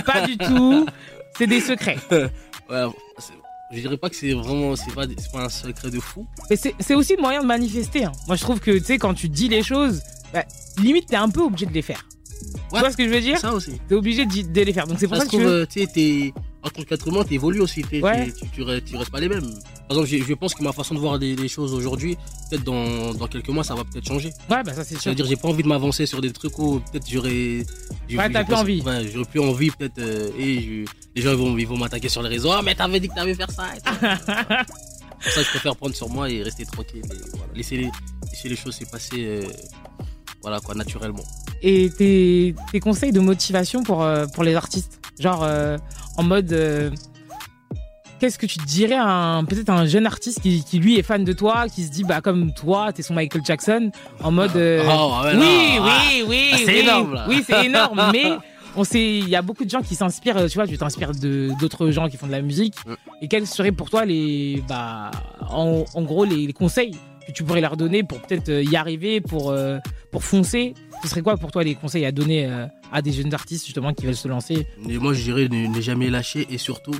[0.05, 0.87] pas du tout.
[1.38, 1.99] C'est des secrets.
[2.11, 2.85] Ouais,
[3.73, 6.27] je dirais pas que c'est vraiment, c'est pas, c'est pas un secret de fou.
[6.51, 8.05] Et c'est aussi le moyen de manifester.
[8.05, 8.12] hein.
[8.27, 10.45] Moi, je trouve que, tu sais, quand tu dis les choses, bah,
[10.79, 12.07] limite, t'es un peu obligé de les faire.
[12.73, 13.81] tu vois ce que je veux dire Ça aussi.
[13.88, 14.87] T'es obligé de, de les faire.
[14.87, 15.62] Donc, c'est pour Ça que trouve, veux...
[15.62, 16.33] euh, tu sais, t'es-
[16.64, 17.83] en tant qu'être humain, t'évolues aussi.
[17.83, 18.33] t'es- Ouais.
[18.33, 19.51] tu, tu, restes- tu restes pas les mêmes.
[19.88, 22.16] Par exemple, je, je pense que ma façon de voir des, des choses aujourd'hui,
[22.51, 24.29] peut-être dans, dans quelques mois, ça va peut-être changer.
[24.51, 25.03] Ouais, bah ça, c'est sûr.
[25.03, 27.64] C'est-à-dire, j'ai pas envie de m'avancer sur des trucs où peut-être j'aurais.
[28.11, 28.80] Ouais, t'as plus envie.
[28.82, 29.99] Ouais, j'aurais plus envie, peut-être.
[29.99, 32.53] euh, et je- les gens ils vont, ils vont m'attaquer sur les réseaux.
[32.53, 33.64] Ah, mais t'avais dit que t'avais faire ça.
[33.82, 33.93] pour
[35.32, 37.03] ça, je préfère prendre sur moi et rester tranquille.
[37.05, 37.53] et voilà.
[37.55, 37.91] laisser, les,
[38.30, 39.16] laisser les choses se passer.
[39.26, 39.43] euh,
[40.43, 41.22] voilà, quoi, naturellement.
[41.62, 44.99] Et tes, tes conseils de motivation pour, euh, pour les artistes?
[45.19, 45.77] Genre, euh,
[46.17, 46.53] en mode...
[46.53, 46.91] euh,
[48.19, 51.25] Qu'est-ce que tu dirais à un peut-être un jeune artiste qui, qui, lui est fan
[51.25, 53.91] de toi, qui se dit bah comme toi t'es son Michael Jackson
[54.23, 57.27] en mode euh, Oh, oui non, oui oui c'est oui, énorme, là.
[57.29, 58.27] oui c'est énorme mais
[58.77, 61.51] on sait il y a beaucoup de gens qui s'inspirent tu vois tu t'inspires de
[61.59, 62.77] d'autres gens qui font de la musique.
[63.23, 65.11] Et quels seraient pour toi les bah
[65.51, 66.95] en, en gros les, les conseils
[67.27, 69.79] que tu pourrais leur donner pour peut-être euh, y arriver pour euh,
[70.11, 73.35] pour foncer ce serait quoi pour toi les conseils à donner euh, à des jeunes
[73.35, 74.66] artistes justement qui veulent se lancer?
[74.89, 76.95] Et moi, je dirais ne, ne jamais lâcher et surtout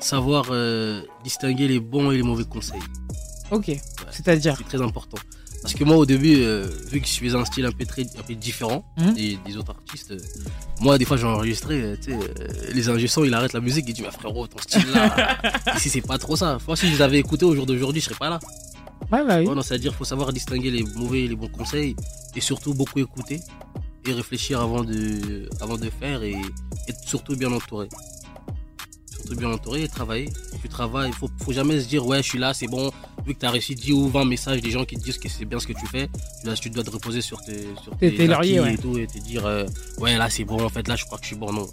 [0.00, 2.80] savoir euh, distinguer les bons et les mauvais conseils.
[3.50, 3.72] ok
[4.10, 4.54] c'est-à-dire?
[4.56, 5.18] C'est très important.
[5.62, 8.02] Parce que moi, au début, euh, vu que je faisais un style un peu, très,
[8.02, 9.14] un peu différent Mhm.
[9.14, 10.18] des, des autres artistes, euh,
[10.80, 13.94] moi, des fois, j'ai enregistré, tu sais, euh, les ingénieurs, ils arrêtent la musique, ils
[13.94, 15.38] disent, mais frérot, ton style là,
[15.76, 16.58] ici, c'est pas trop ça.
[16.68, 18.38] Moi, si je les avais écoutés au jour d'aujourd'hui, je serais pas là.
[19.12, 19.48] Ouais, bah oui.
[19.62, 21.94] c'est-à-dire qu'il faut savoir distinguer les mauvais et les bons conseils
[22.34, 23.40] et surtout beaucoup écouter
[24.04, 26.32] et réfléchir avant de, avant de faire et
[26.88, 27.88] être surtout bien entouré.
[29.10, 30.28] Surtout bien entouré et travailler.
[30.62, 32.90] Tu travailles, faut, faut jamais se dire ouais je suis là, c'est bon.
[33.24, 35.28] Vu que tu as reçu 10 ou 20 messages des gens qui te disent que
[35.28, 36.08] c'est bien ce que tu fais,
[36.44, 38.74] là tu dois te reposer sur tes, sur Tes- tes lauriers, acquis ouais.
[38.74, 39.66] et tout et te dire euh,
[39.98, 41.52] ouais là c'est bon, en fait là je crois que je suis bon.
[41.52, 41.66] Non,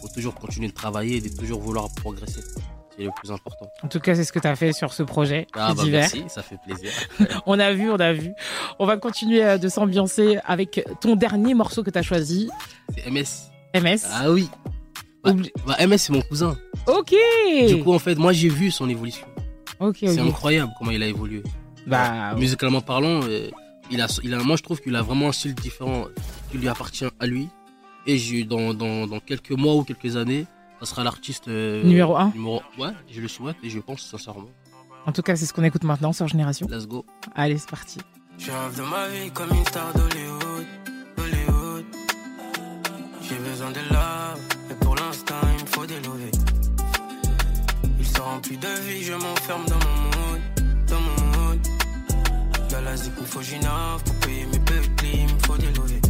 [0.00, 2.40] faut toujours continuer de travailler et de toujours vouloir progresser.
[3.00, 3.66] C'est le plus important.
[3.82, 6.00] En tout cas, c'est ce que tu as fait sur ce projet Ah bah d'hiver.
[6.00, 6.90] merci, ça fait plaisir.
[7.46, 8.32] On a vu, on a vu.
[8.78, 12.50] On va continuer euh, de s'ambiancer avec ton dernier morceau que tu as choisi.
[12.94, 13.80] C'est MS.
[13.82, 14.00] MS.
[14.12, 14.50] Ah oui.
[15.24, 15.32] Bah,
[15.66, 16.58] bah, MS c'est mon cousin.
[16.86, 17.14] Ok.
[17.68, 19.26] Du coup en fait moi j'ai vu son évolution.
[19.78, 21.42] Ok, C'est incroyable comment il a évolué.
[21.86, 22.40] Bah, Ouais.
[22.40, 23.48] musicalement parlant, euh,
[23.90, 26.04] il a, il a, moi je trouve qu'il a vraiment un style différent
[26.50, 27.48] qui lui appartient à lui.
[28.06, 30.46] Et dans, dans, dans quelques mois ou quelques années,
[30.80, 32.30] ça sera l'artiste euh, Numéro un.
[32.34, 34.48] Numéro, ouais, je le souhaite et je pense sincèrement.
[35.06, 36.66] En tout cas, c'est ce qu'on écoute maintenant sur Génération.
[36.70, 37.04] Let's go.
[37.34, 37.98] Allez, c'est parti.
[38.38, 40.66] Je rêve de ma vie comme une star d'Hollywood,
[41.16, 41.84] d'Hollywood.
[43.22, 46.30] J'ai besoin de love, mais pour l'instant il me faut des lovés.
[47.98, 50.40] Il se remplit de vie, je m'enferme dans mon mood,
[50.88, 51.58] dans mon mood.
[52.70, 55.72] Dans la zik, il me faut Ginov pour payer mes petits, il me faut des
[55.72, 56.00] lovés.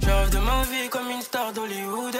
[0.00, 2.14] Je rêve de ma vie comme une star d'Hollywood.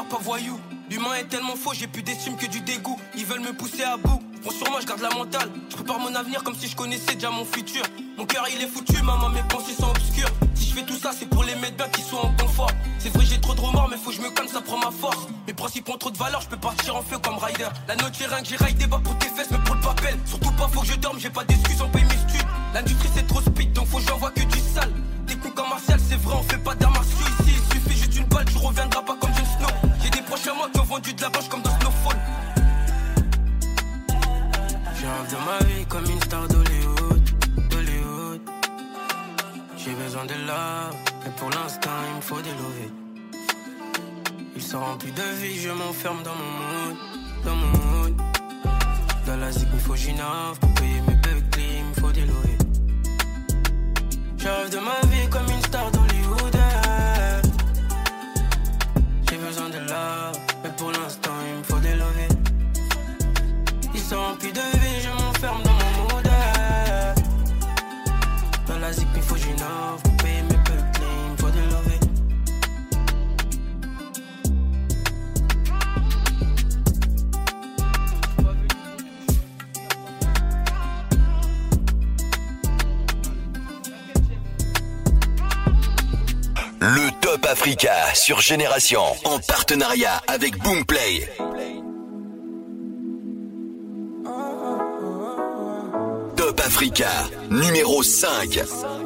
[0.00, 0.58] Pas voyou.
[0.90, 2.98] L'humain est tellement faux, j'ai plus d'estime que du dégoût.
[3.14, 4.20] Ils veulent me pousser à bout.
[4.42, 5.48] Bon, sur moi, je garde la mentale.
[5.68, 7.82] Je prépare mon avenir comme si je connaissais déjà mon futur.
[8.16, 10.28] Mon cœur, il est foutu, maman, mes pensées sont obscures.
[10.54, 12.70] Si je fais tout ça, c'est pour les mettre bien qui soient en confort.
[12.98, 14.90] C'est vrai, j'ai trop de remords, mais faut que je me calme, ça prend ma
[14.90, 15.28] force.
[15.46, 17.68] Mes principes ont trop de valeur, je peux partir en feu comme Ryder.
[17.86, 20.18] La note, j'ai rien que j'ai rail débat pour tes fesses, mais pour le papel.
[20.24, 22.46] Surtout pas, faut que je dorme, j'ai pas d'excuses, on paye mes studs.
[22.74, 24.92] L'industrie, c'est trop speed, donc faut que j'envoie que du sale.
[25.26, 27.32] Technique en martial, c'est vrai, on fait pas d'arts ici.
[27.46, 29.16] Il suffit juste d'une balle, tu reviendras pas
[31.02, 32.16] vendu de la vache comme dans Snowfall.
[34.94, 37.30] Je rêve de ma vie comme une star d'Hollywood.
[39.76, 40.94] J'ai besoin de love,
[41.24, 42.92] mais pour l'instant il me faut des lovés.
[44.54, 46.96] Il se remplit de vie, je m'enferme dans mon mood,
[47.44, 48.14] dans mon mood.
[49.26, 52.58] Dans la zik, il faut Ginov pour payer mes petits, il me faut des lovés.
[54.38, 56.56] Je rêve de ma vie comme une star d'Hollywood.
[59.28, 60.38] J'ai besoin de love,
[64.12, 67.14] Sont remplis de vie, je m'enferme dans mon eh.
[68.68, 71.00] Dans la zik, il faut Ginov pour payer mes petits,
[71.30, 72.00] il faut des lovés.
[86.80, 91.30] Le Top Africa sur Génération en partenariat avec Boomplay.
[97.48, 99.01] Numéro 5.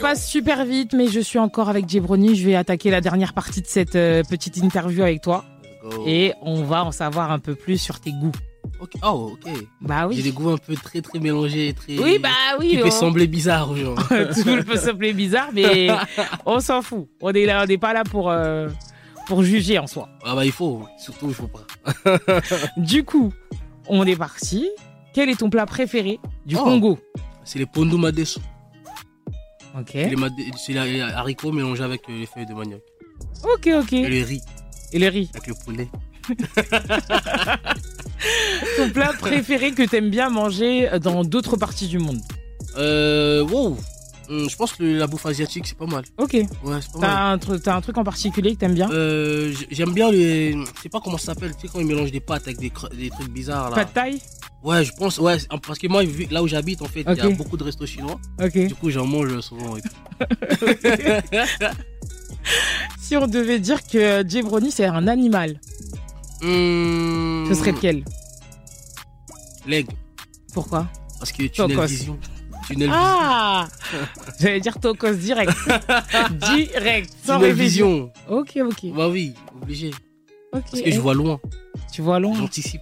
[0.00, 2.34] Passe super vite, mais je suis encore avec Jebroni.
[2.36, 5.44] Je vais attaquer la dernière partie de cette euh, petite interview avec toi.
[5.82, 6.04] go.
[6.06, 8.32] Et on va en savoir un peu plus sur tes goûts.
[9.02, 9.52] Oh, ok.
[9.80, 10.16] Bah oui.
[10.16, 11.98] J'ai des goûts un peu très très mélangés, très.
[11.98, 12.28] Oui, bah
[12.58, 13.94] oui, Qui peut on- sembler bizarre aux gens.
[14.08, 15.88] Tout le peut sembler bizarre, mais
[16.46, 17.06] on s'en fout.
[17.20, 18.68] On n'est pas là pour, euh,
[19.26, 20.08] pour juger en soi.
[20.24, 21.66] Ah bah il faut, surtout il faut pas.
[22.76, 23.32] Du coup,
[23.88, 24.68] on est parti.
[25.12, 26.62] Quel est ton plat préféré du Oh.
[26.64, 26.98] Congo?
[27.44, 28.40] C'est les pondu madeso.
[29.78, 29.90] Ok.
[30.56, 32.82] C'est les, haricots mélangés avec euh, les feuilles de manioc.
[33.44, 33.92] Ok, ok.
[33.92, 34.40] Et le riz.
[34.92, 35.30] Et le riz.
[35.34, 35.88] Avec le poulet.
[38.76, 42.20] Ton plat préféré que t'aimes bien manger dans d'autres parties du monde?
[42.76, 43.76] Euh, wow.
[44.28, 46.04] Hum, Je pense que la bouffe asiatique c'est pas mal.
[46.18, 46.34] Ok.
[46.34, 46.46] Ouais,
[46.80, 47.60] c'est pas T'as mal.
[47.62, 48.88] t'as un truc en particulier que t'aimes bien?
[48.90, 50.52] Euh, j'aime bien les.
[50.52, 51.52] Je sais pas comment ça s'appelle.
[51.56, 53.76] Tu sais quand ils mélangent des pâtes avec des, trucs bizarres là.
[53.76, 54.20] Pas de taille
[54.62, 55.18] Ouais, je pense.
[55.18, 57.64] Ouais, parce que moi, vu- là où j'habite, en fait, il y a beaucoup de
[57.64, 58.20] restos chinois.
[58.54, 59.76] Du coup, j'en mange souvent.
[59.76, 59.88] et tout.
[62.98, 65.60] Si on devait dire que Jebroni c'est un animal,
[66.42, 68.02] Hum, ce serait lequel?
[69.66, 69.92] L'aigle.
[70.54, 70.86] Pourquoi?
[71.18, 71.86] Parce que tunnel Tocos.
[71.86, 72.18] vision.
[72.66, 73.68] Tunnel Ah
[74.40, 75.52] J'allais dire Tocos direct.
[76.54, 77.54] direct, sans Tunnel réfléchir.
[77.86, 78.12] vision.
[78.28, 78.92] Ok, ok.
[78.94, 79.90] Bah oui, obligé.
[80.50, 81.38] Parce que je vois loin.
[81.92, 82.80] Tu vois loin J'anticipe.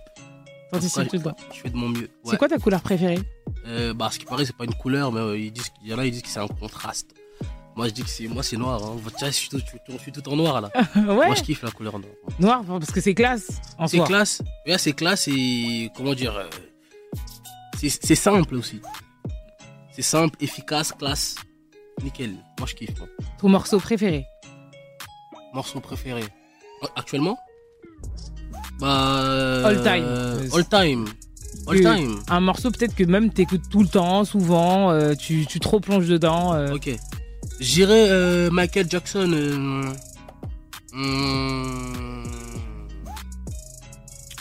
[1.55, 2.09] Je fais de mon mieux.
[2.25, 3.19] C'est quoi ta couleur préférée?
[3.67, 5.95] Euh, Bah, ce qui paraît, c'est pas une couleur, mais euh, ils disent, il y
[5.95, 7.15] en a, ils disent que c'est un contraste.
[7.77, 8.83] Moi, je dis que c'est, moi, c'est noir.
[8.83, 8.97] Hein.
[9.17, 10.71] Tiens, je suis, tout, je suis tout- en noir là.
[10.97, 11.27] Ouais.
[11.27, 12.13] Moi, je kiffe la couleur noire.
[12.41, 13.49] Noir, parce que c'est classe
[13.87, 14.43] C'est classe.
[14.67, 16.37] Ouais, c'est classe et comment dire.
[16.37, 16.49] euh,
[17.77, 18.81] c'est, simple aussi.
[19.93, 21.37] C'est simple, efficace, classe.
[22.03, 22.33] Nickel.
[22.59, 22.99] Moi, je kiffe.
[22.99, 23.09] moi.
[23.39, 24.27] Ton morceau préféré?
[25.55, 26.25] Morceau préféré.
[26.97, 27.39] Actuellement?
[28.81, 29.21] Bah.
[29.25, 30.05] euh, All time.
[30.55, 31.05] All time.
[31.67, 32.21] All time.
[32.29, 36.09] Un morceau peut-être que même t'écoutes tout le temps, souvent, euh, tu, tu trop plonges
[36.09, 36.55] dedans.
[36.55, 36.73] euh.
[36.75, 36.91] Ok.
[37.61, 39.31] J'irais euh, Michael Jackson.
[39.33, 39.83] euh,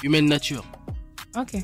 [0.04, 0.64] Human Nature.
[1.38, 1.54] Ok.
[1.54, 1.62] Ouais.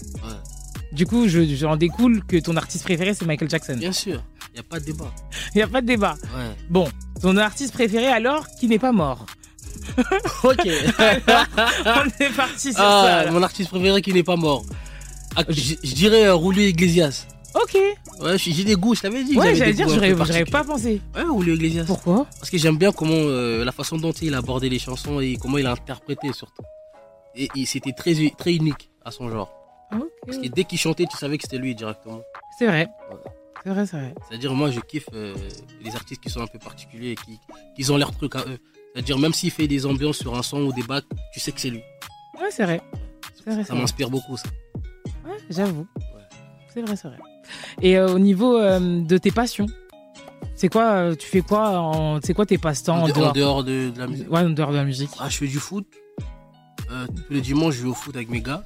[0.91, 3.75] Du coup, je- j'en découle que ton artiste préféré c'est Michael Jackson.
[3.77, 4.23] Bien sûr.
[4.51, 5.11] Il n'y a pas de débat.
[5.55, 6.15] Il n'y a pas de débat.
[6.35, 6.51] Ouais.
[6.69, 6.87] Bon,
[7.21, 9.25] ton artiste préféré alors qui n'est pas mort?
[10.43, 10.67] Ok.
[11.85, 13.31] On est parti sur Ah, ça.
[13.31, 14.63] mon artiste préféré qui n'est pas mort.
[15.35, 17.27] Ah, Je je dirais euh, Iglesias.
[17.55, 17.77] Ok.
[18.21, 19.37] Ouais, j'ai des goûts, je t'avais dit.
[19.37, 21.01] Ouais, j'allais dire, j'aurais pas pensé.
[21.15, 21.83] Ouais, Julio Iglesias.
[21.85, 22.25] Pourquoi?
[22.39, 25.37] Parce que j'aime bien comment euh, la façon dont il a abordé les chansons et
[25.39, 26.63] comment il a interprété surtout.
[27.35, 29.51] Et, et c'était très, très unique à son genre.
[30.25, 32.21] Parce que dès qu'il chantait, tu savais que c'était lui directement.
[32.57, 32.87] C'est vrai.
[33.63, 34.15] C'est vrai, c'est vrai.
[34.27, 35.35] C'est-à-dire, moi, je kiffe euh,
[35.83, 37.39] les artistes qui sont un peu particuliers et qui,
[37.77, 38.57] qui ont leur truc à eux.
[38.93, 41.59] C'est-à-dire, même s'il fait des ambiances sur un son ou des bacs, tu sais que
[41.59, 41.81] c'est lui.
[42.39, 42.81] Ouais, c'est vrai.
[43.65, 44.47] Ça m'inspire beaucoup, ça.
[45.25, 45.87] Ouais, j'avoue.
[46.73, 47.17] C'est vrai, c'est vrai.
[47.81, 49.65] Et euh, au niveau euh, de tes passions,
[50.55, 52.19] c'est quoi euh, Tu fais quoi en...
[52.21, 54.31] C'est quoi tes passe-temps en, En, dehors, dehors de, de la musique.
[54.31, 55.09] Ouais, en dehors de la musique.
[55.19, 55.85] Ah, je fais du foot.
[56.91, 58.63] Euh, tous les dimanches, je vais au foot avec mes gars.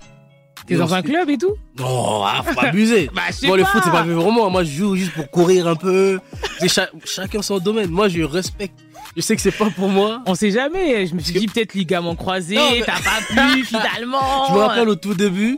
[0.65, 1.55] T'es dans un club et tout?
[1.79, 3.09] Non, ah, faut pas abuser.
[3.13, 4.49] Bah, Moi, le foot, c'est pas fait vraiment.
[4.49, 6.19] Moi, je joue juste pour courir un peu.
[6.59, 7.89] C'est cha- chacun son domaine.
[7.89, 8.77] Moi, je respecte.
[9.15, 10.21] Je sais que c'est pas pour moi.
[10.25, 11.05] On sait jamais.
[11.07, 13.21] Je me suis dit peut-être ligament croisé, mais- t'as pas
[13.53, 14.47] pu finalement.
[14.49, 15.57] Je me rappelle au tout début,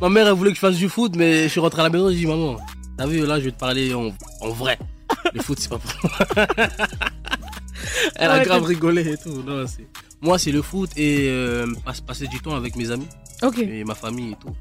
[0.00, 1.90] ma mère, elle voulait que je fasse du foot, mais je suis rentré à la
[1.90, 2.56] maison, j'ai dit, maman,
[2.96, 4.78] t'as vu, là, je vais te parler en, en vrai.
[5.34, 6.46] Le foot, c'est pas pour moi.
[8.16, 9.42] elle a grave rigolé et tout.
[9.46, 9.64] Non,
[10.20, 13.08] moi, c'est le foot et euh, passe- passer du temps avec mes amis.
[13.42, 13.58] Ok.
[13.58, 14.54] Et ma famille et tout.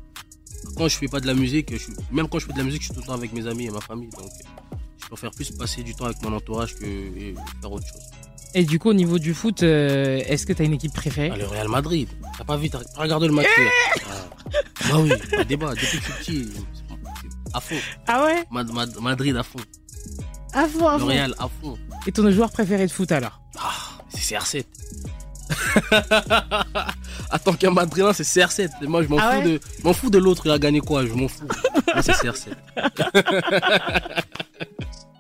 [0.78, 2.64] Quand je fais pas de la musique, je suis- même quand je fais de la
[2.64, 4.10] musique, je suis tout le temps avec mes amis et ma famille.
[4.10, 4.30] Donc,
[5.02, 8.02] je préfère plus passer du temps avec mon entourage que et faire autre chose.
[8.56, 11.30] Et du coup, au niveau du foot, euh, est-ce que t'as une équipe préférée?
[11.34, 12.08] Ah, le Real Madrid.
[12.38, 13.72] T'as pas vu, t'as pas regardé le match hier
[14.10, 14.12] Ah.
[14.90, 15.74] Bah oui, pas de débat.
[15.76, 16.50] Depuis que je suis petit,
[17.54, 17.76] à fond.
[18.08, 18.44] Ah ouais?
[18.50, 19.60] Ma- ma- Madrid à fond.
[20.54, 21.06] À fond, à Le fond.
[21.08, 21.78] Real à fond.
[22.08, 23.40] Et ton joueur préféré de foot alors?
[24.10, 24.64] C'est CR7.
[27.32, 28.70] Attends qu'un Madrilène, c'est CR7.
[28.82, 29.44] Et Moi, je m'en Ah fous ouais?
[29.54, 30.44] de, je m'en fous de l'autre.
[30.46, 31.06] Il a gagné quoi?
[31.06, 31.48] Je m'en fous.
[32.02, 32.48] C'est CR7.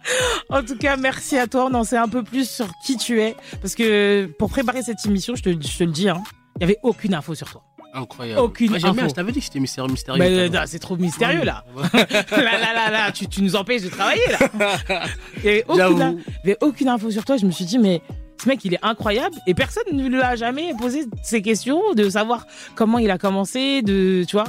[0.49, 1.67] En tout cas, merci à toi.
[1.69, 3.35] On en sait un peu plus sur qui tu es.
[3.61, 6.23] Parce que pour préparer cette émission, je te, je te le dis, hein,
[6.55, 7.63] il n'y avait aucune info sur toi.
[7.93, 8.41] Incroyable.
[8.41, 8.89] Aucune bien.
[8.89, 9.09] info.
[9.09, 9.91] Je t'avais dit que c'était mystérieux.
[9.91, 11.65] mystérieux euh, c'est trop mystérieux là.
[11.93, 15.03] Là, là, là, là, tu, tu nous empêches de travailler là.
[15.43, 16.11] Il n'y
[16.43, 17.37] avait aucune info sur toi.
[17.37, 18.01] Je me suis dit, mais
[18.41, 22.09] ce mec, il est incroyable et personne ne lui a jamais posé ces questions de
[22.09, 22.45] savoir
[22.75, 24.47] comment il a commencé, de, tu vois.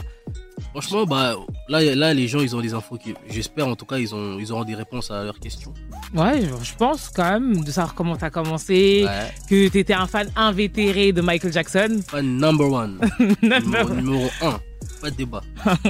[0.71, 1.35] Franchement, bah,
[1.69, 4.39] là, là, les gens, ils ont des infos qui, j'espère, en tout cas, ils, ont,
[4.39, 5.75] ils auront des réponses à leurs questions.
[6.15, 9.33] Ouais, je, pense quand même de savoir comment t'as commencé, Ouais.
[9.49, 12.01] que t'étais un fan invétéré de Michael Jackson.
[12.07, 13.01] Fan number one.
[13.43, 13.61] Number
[13.91, 14.61] numéro, numéro un.
[15.01, 15.43] Pas de débat.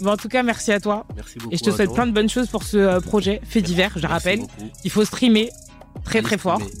[0.00, 1.04] Bon, en tout cas, merci à toi.
[1.16, 1.52] Merci beaucoup.
[1.52, 1.96] Et je te souhaite toi.
[1.96, 3.90] plein de bonnes choses pour ce euh, projet fait divers.
[3.96, 4.70] Je rappelle, beaucoup.
[4.84, 5.50] il faut streamer
[6.04, 6.60] très Allez très fort.
[6.60, 6.72] streamer.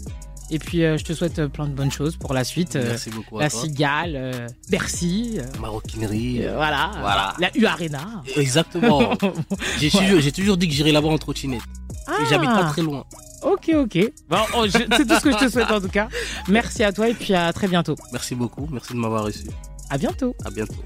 [0.50, 2.76] Et puis, euh, je te souhaite euh, plein de bonnes choses pour la suite.
[2.76, 3.60] euh, Merci beaucoup à La toi.
[3.60, 5.38] Cigale, Bercy.
[5.60, 6.42] Maroquinerie.
[6.54, 6.90] voilà.
[7.00, 7.34] Voilà.
[7.38, 8.22] La U Arena.
[8.36, 9.12] Exactement.
[9.78, 9.90] j'ai
[10.32, 11.62] toujours, dit que j'irais là-bas en trottinette.
[12.06, 12.16] Ah.
[12.22, 13.04] Et j'habite pas très loin.
[13.42, 13.98] Ok, ok.
[14.28, 16.08] Bon, oh, c'est tout ce que je te souhaite en tout cas.
[16.48, 17.94] Merci à toi et puis à très bientôt.
[18.12, 18.66] Merci beaucoup.
[18.72, 19.44] Merci de m'avoir reçu.
[19.90, 20.34] À bientôt.
[20.44, 20.82] À bientôt.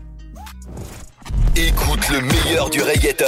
[1.54, 3.24] Écoute le meilleur du reggaeton.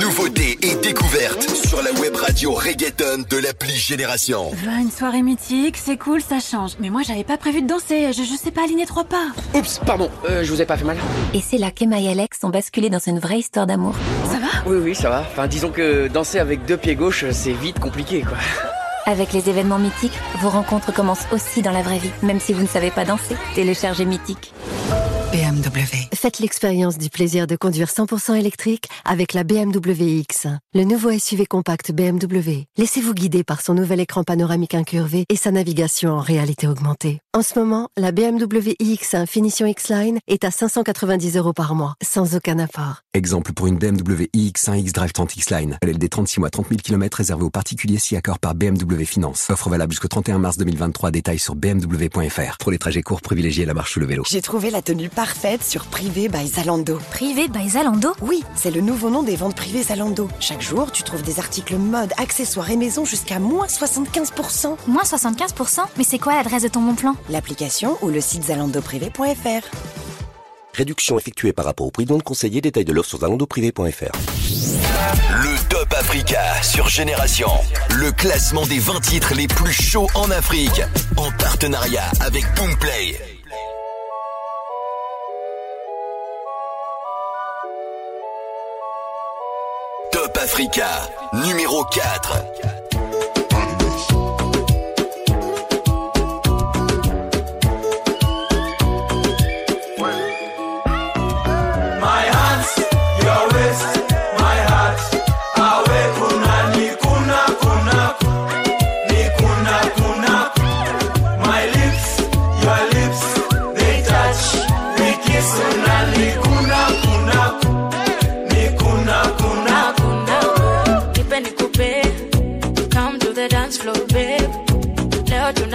[0.00, 4.52] Nouveautés et découvertes sur la web radio reggaeton de l'appli Génération.
[4.68, 6.72] Ah, Une soirée mythique, c'est cool, ça change.
[6.78, 8.12] Mais moi, j'avais pas prévu de danser.
[8.12, 9.26] Je, je sais pas aligner trois pas.
[9.54, 10.96] Oups, pardon, euh, je vous ai pas fait mal.
[11.34, 13.94] Et c'est là qu'Emma et Alex ont basculé dans une vraie histoire d'amour.
[14.30, 14.70] Ça va?
[14.70, 15.24] Oui, oui, ça va.
[15.28, 18.38] Enfin, disons que danser avec deux pieds gauches, c'est vite compliqué, quoi.
[19.06, 22.62] Avec les événements mythiques, vos rencontres commencent aussi dans la vraie vie, même si vous
[22.62, 23.36] ne savez pas danser.
[23.54, 24.52] Téléchargez Mythique.
[25.36, 26.08] BMW.
[26.14, 31.44] Faites l'expérience du plaisir de conduire 100% électrique avec la BMW X, le nouveau SUV
[31.44, 32.64] compact BMW.
[32.78, 37.20] Laissez-vous guider par son nouvel écran panoramique incurvé et sa navigation en réalité augmentée.
[37.34, 42.34] En ce moment, la BMW iX1 Finition X-Line est à 590 euros par mois, sans
[42.34, 43.02] aucun apport.
[43.12, 45.78] Exemple pour une BMW iX1 X-Drive 30 X-Line.
[45.82, 49.50] LLD 36 mois 30 000 km réservé aux particuliers si accord par BMW Finance.
[49.50, 51.10] Offre valable jusqu'au 31 mars 2023.
[51.10, 52.56] Détails sur bmw.fr.
[52.58, 54.22] Pour les trajets courts, privilégiez la marche ou le vélo.
[54.26, 55.25] J'ai trouvé la tenue parfaite
[55.60, 56.98] sur Privé by Zalando.
[57.10, 60.28] Privé by Zalando Oui, c'est le nouveau nom des ventes privées Zalando.
[60.40, 64.76] Chaque jour, tu trouves des articles mode, accessoires et maison jusqu'à moins 75%.
[64.86, 67.16] Moins 75% Mais c'est quoi l'adresse de ton bon plan?
[67.30, 69.66] L'application ou le site zalandoprivé.fr.
[70.74, 72.60] Réduction effectuée par rapport au prix de conseillé.
[72.60, 74.12] Détails de l'offre sur zalandoprivé.fr.
[75.42, 77.48] Le Top Africa sur Génération.
[77.90, 80.82] Le classement des 20 titres les plus chauds en Afrique.
[81.16, 83.35] En partenariat avec Boomplay.
[90.56, 92.85] Africa, numéro 4.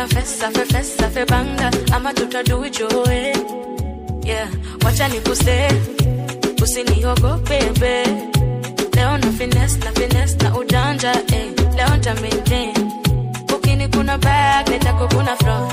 [0.01, 3.33] Leo fesa fe fesa fe banga ama tuta do it your way.
[4.25, 4.47] Yeah,
[4.83, 5.57] wacha nikuse,
[6.61, 8.05] usiniogope babe.
[8.95, 11.51] Leo na finesse na finesse na ujanja eh.
[11.77, 12.73] Leo nta maintain.
[13.55, 15.71] Ukini kuna back nitakukuna front.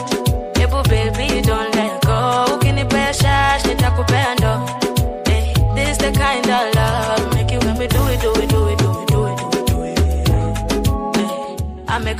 [0.58, 1.74] hebu baby don't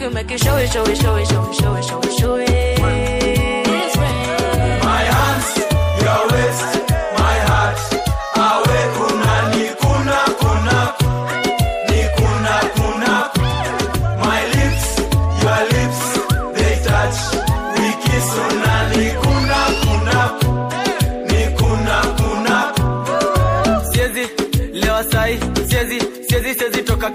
[0.01, 2.13] I make you show it show it show it show it show it show it
[2.13, 2.68] show it.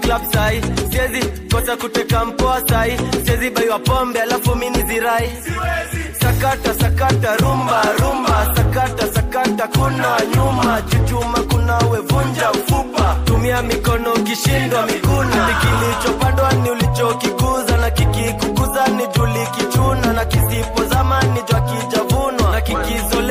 [0.00, 0.60] club sai.
[0.90, 1.20] Siezi
[1.52, 2.96] kosa kuteka mpoa sai.
[3.26, 5.30] Siezi baiwa pombe alafu mini zirai
[6.20, 8.54] sakata sakata rumba rumba.
[8.56, 10.82] Sakata sakata kuna nyuma.
[10.90, 13.16] Chuchuma kuna wevunja ufupa.
[13.24, 21.60] Tumia mikono ukishindwa miguna kilichopandwa ni ulichokikuza na kikikukuza ni julikichuna na kisipozama ni jwa
[21.60, 22.52] kijavunwa.
[22.52, 23.23] Na kikizolea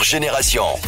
[0.00, 0.78] Génération.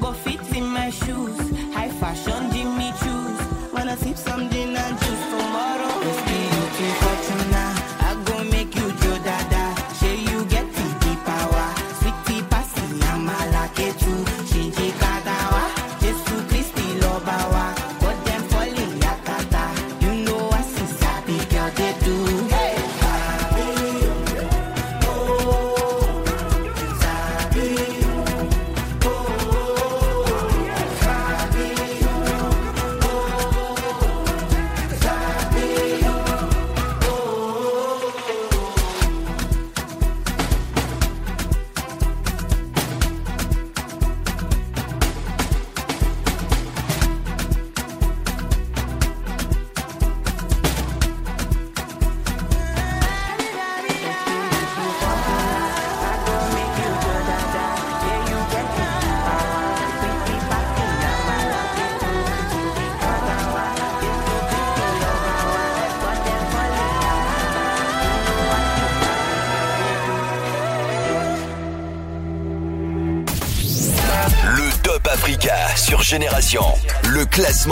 [0.00, 1.36] Go fit in my shoes.
[1.74, 3.72] High fashion, Jimmy choose.
[3.72, 4.77] Wanna sip some gin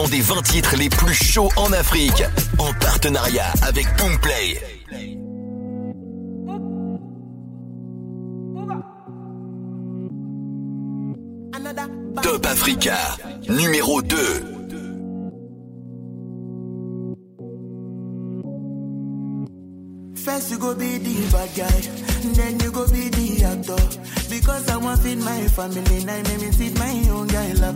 [0.04, 2.22] des 20 titres les plus chauds en Afrique.
[2.58, 4.75] En partenariat avec Boomplay.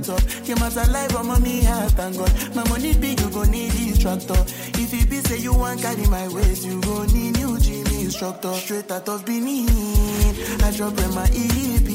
[0.01, 0.45] Laptop.
[0.45, 2.55] Came as alive, I'm on me heart, thank God.
[2.55, 4.45] My money big, you go need this tractor.
[4.81, 8.53] If you be say you want carry my waist, you go need new gym instructor.
[8.55, 9.69] Straight out of Benin,
[10.63, 11.89] I drop in my EP.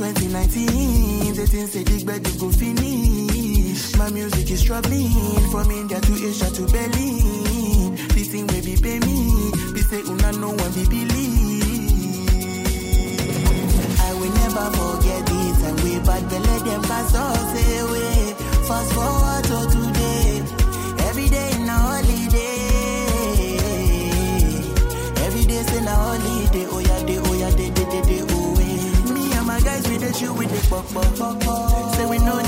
[0.00, 3.96] 2019, they think say big bed go finish.
[3.96, 5.10] My music is struggling
[5.50, 7.96] from India to Asia to Berlin.
[8.14, 11.60] This thing will be pay me, be say una no one be believe.
[14.00, 15.29] I will never forget
[15.82, 17.52] we bad belle them pass us
[17.82, 18.34] away.
[18.68, 20.42] Fast forward to today,
[21.08, 22.58] every day na holiday.
[25.26, 28.58] Every day say na holiday, oh yeah, day, oh yeah, day, day, day, day, oh
[28.58, 29.12] yeah.
[29.14, 31.94] Me and my guys we dey chill with the pop pop.
[31.94, 32.38] Say we no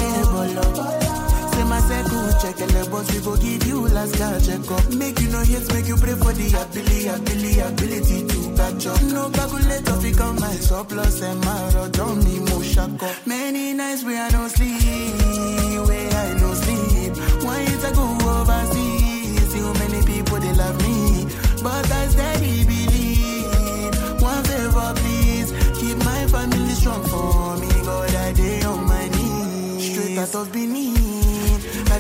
[2.43, 4.85] check and the boss we go give you last card check up.
[4.91, 9.03] Make you no hate, make you pray for the ability, ability, ability to catch up.
[9.15, 13.15] No calculator fi come my surplus and my don't need more shack up.
[13.27, 17.13] Many nights where I no sleep, where I no sleep.
[17.47, 21.27] Why year I go overseas, how many people they love me,
[21.63, 24.21] but I steady believe.
[24.21, 27.71] One favor please, keep my family strong for me.
[27.87, 30.92] God I day on my knees, straight out of Benin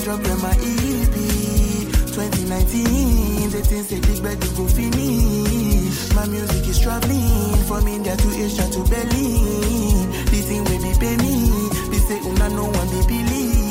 [0.04, 1.14] drop them my EP.
[2.12, 6.14] 2019, they think they big bed go finish.
[6.14, 10.10] My music is traveling from India to Asia to Berlin.
[10.26, 11.34] This thing will be pay me.
[11.90, 13.62] They say oh, una no one be believe.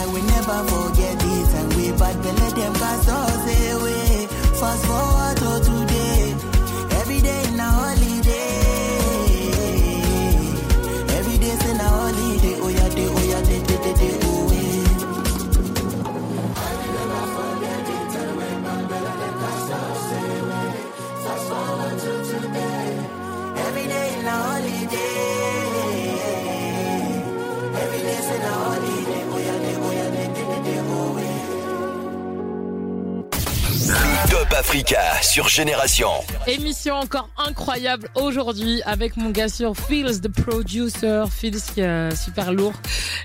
[0.00, 4.26] I will never forget this and we bad let them cast us away.
[4.58, 6.34] Fast forward to today,
[7.00, 7.97] every day in our
[13.80, 13.94] oh
[17.62, 18.92] yeah, day, day, day, day, oh
[22.54, 23.58] yeah.
[23.66, 25.37] Every day na holiday.
[34.58, 36.08] Africa sur Génération.
[36.48, 41.26] Émission encore incroyable aujourd'hui avec mon gars sur Feels, the producer.
[41.30, 42.72] Feels qui est super lourd.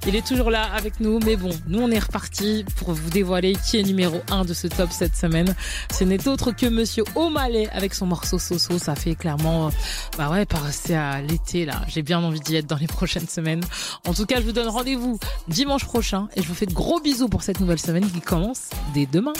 [0.05, 3.55] Il est toujours là avec nous, mais bon, nous on est reparti pour vous dévoiler
[3.55, 5.55] qui est numéro 1 de ce top cette semaine.
[5.91, 8.77] Ce n'est autre que Monsieur O'Malley avec son morceau Soso.
[8.77, 9.71] Ça fait clairement, euh,
[10.19, 11.81] bah ouais, passer à l'été là.
[11.87, 13.63] J'ai bien envie d'y être dans les prochaines semaines.
[14.07, 15.17] En tout cas, je vous donne rendez-vous
[15.47, 18.69] dimanche prochain et je vous fais de gros bisous pour cette nouvelle semaine qui commence
[18.93, 19.33] dès demain.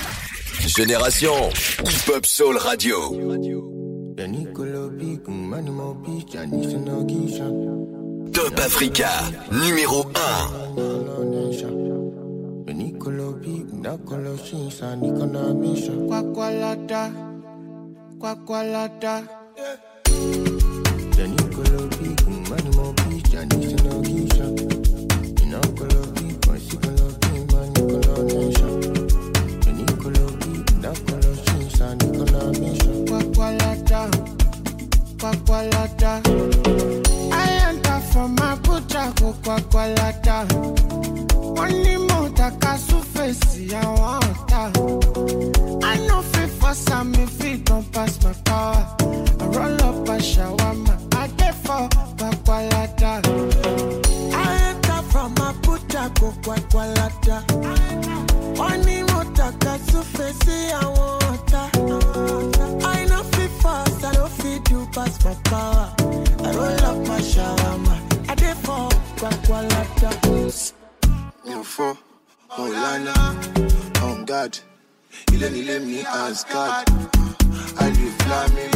[0.65, 1.33] Génération
[1.86, 2.97] Hip Hop Soul Radio.
[8.31, 9.09] Top Africa
[9.51, 10.13] numéro 1.
[16.07, 17.11] Kwakwalata,
[18.19, 19.23] kwakwalata.
[32.43, 34.09] Kwakwalata,
[35.17, 36.21] kwakwalata.
[37.31, 40.45] I enter from Abuja, go kwakwalata.
[41.55, 44.51] Money motor, kasu face, I want.
[45.85, 46.21] I know
[46.59, 47.89] for some if it don't
[48.23, 48.87] my power.
[49.39, 51.87] I roll up a shawarma, I get for
[52.17, 53.21] kwakwalata.
[54.35, 57.43] I enter from Abuja, go kwakwalata.
[58.57, 60.03] Money motor, kasu
[60.73, 61.22] I want
[65.24, 65.88] for power.
[66.43, 67.95] I roll up my shawarma.
[68.30, 70.11] I did for Kwakwalata.
[71.45, 71.97] No for
[72.49, 73.15] Maulana.
[74.03, 74.59] On God.
[75.34, 76.84] Ile ni le mi as God.
[77.80, 78.67] I live flammy.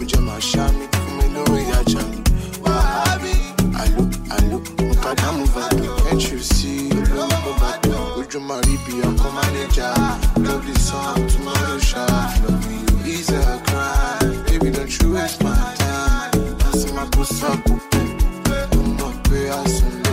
[0.00, 0.86] Ujama shami.
[0.92, 2.20] Fumino yajami.
[2.62, 3.34] Wahabi.
[3.80, 4.04] Alu,
[4.36, 4.58] alu.
[4.88, 6.08] Mukada muvado.
[6.08, 6.88] Can't you see?
[6.88, 8.16] Ujama muvado.
[8.20, 9.02] Ujama ribi.
[9.02, 9.94] Ako manager.
[10.48, 11.26] Lovely song.
[11.28, 12.06] Tomorrow show.
[12.06, 13.12] Love me.
[13.12, 14.44] you Is a crime.
[14.46, 15.73] Baby, don't you waste my
[17.10, 17.98] poussa, poussa, poussa,
[18.44, 20.03] poussa, poussa, poussa, poussa,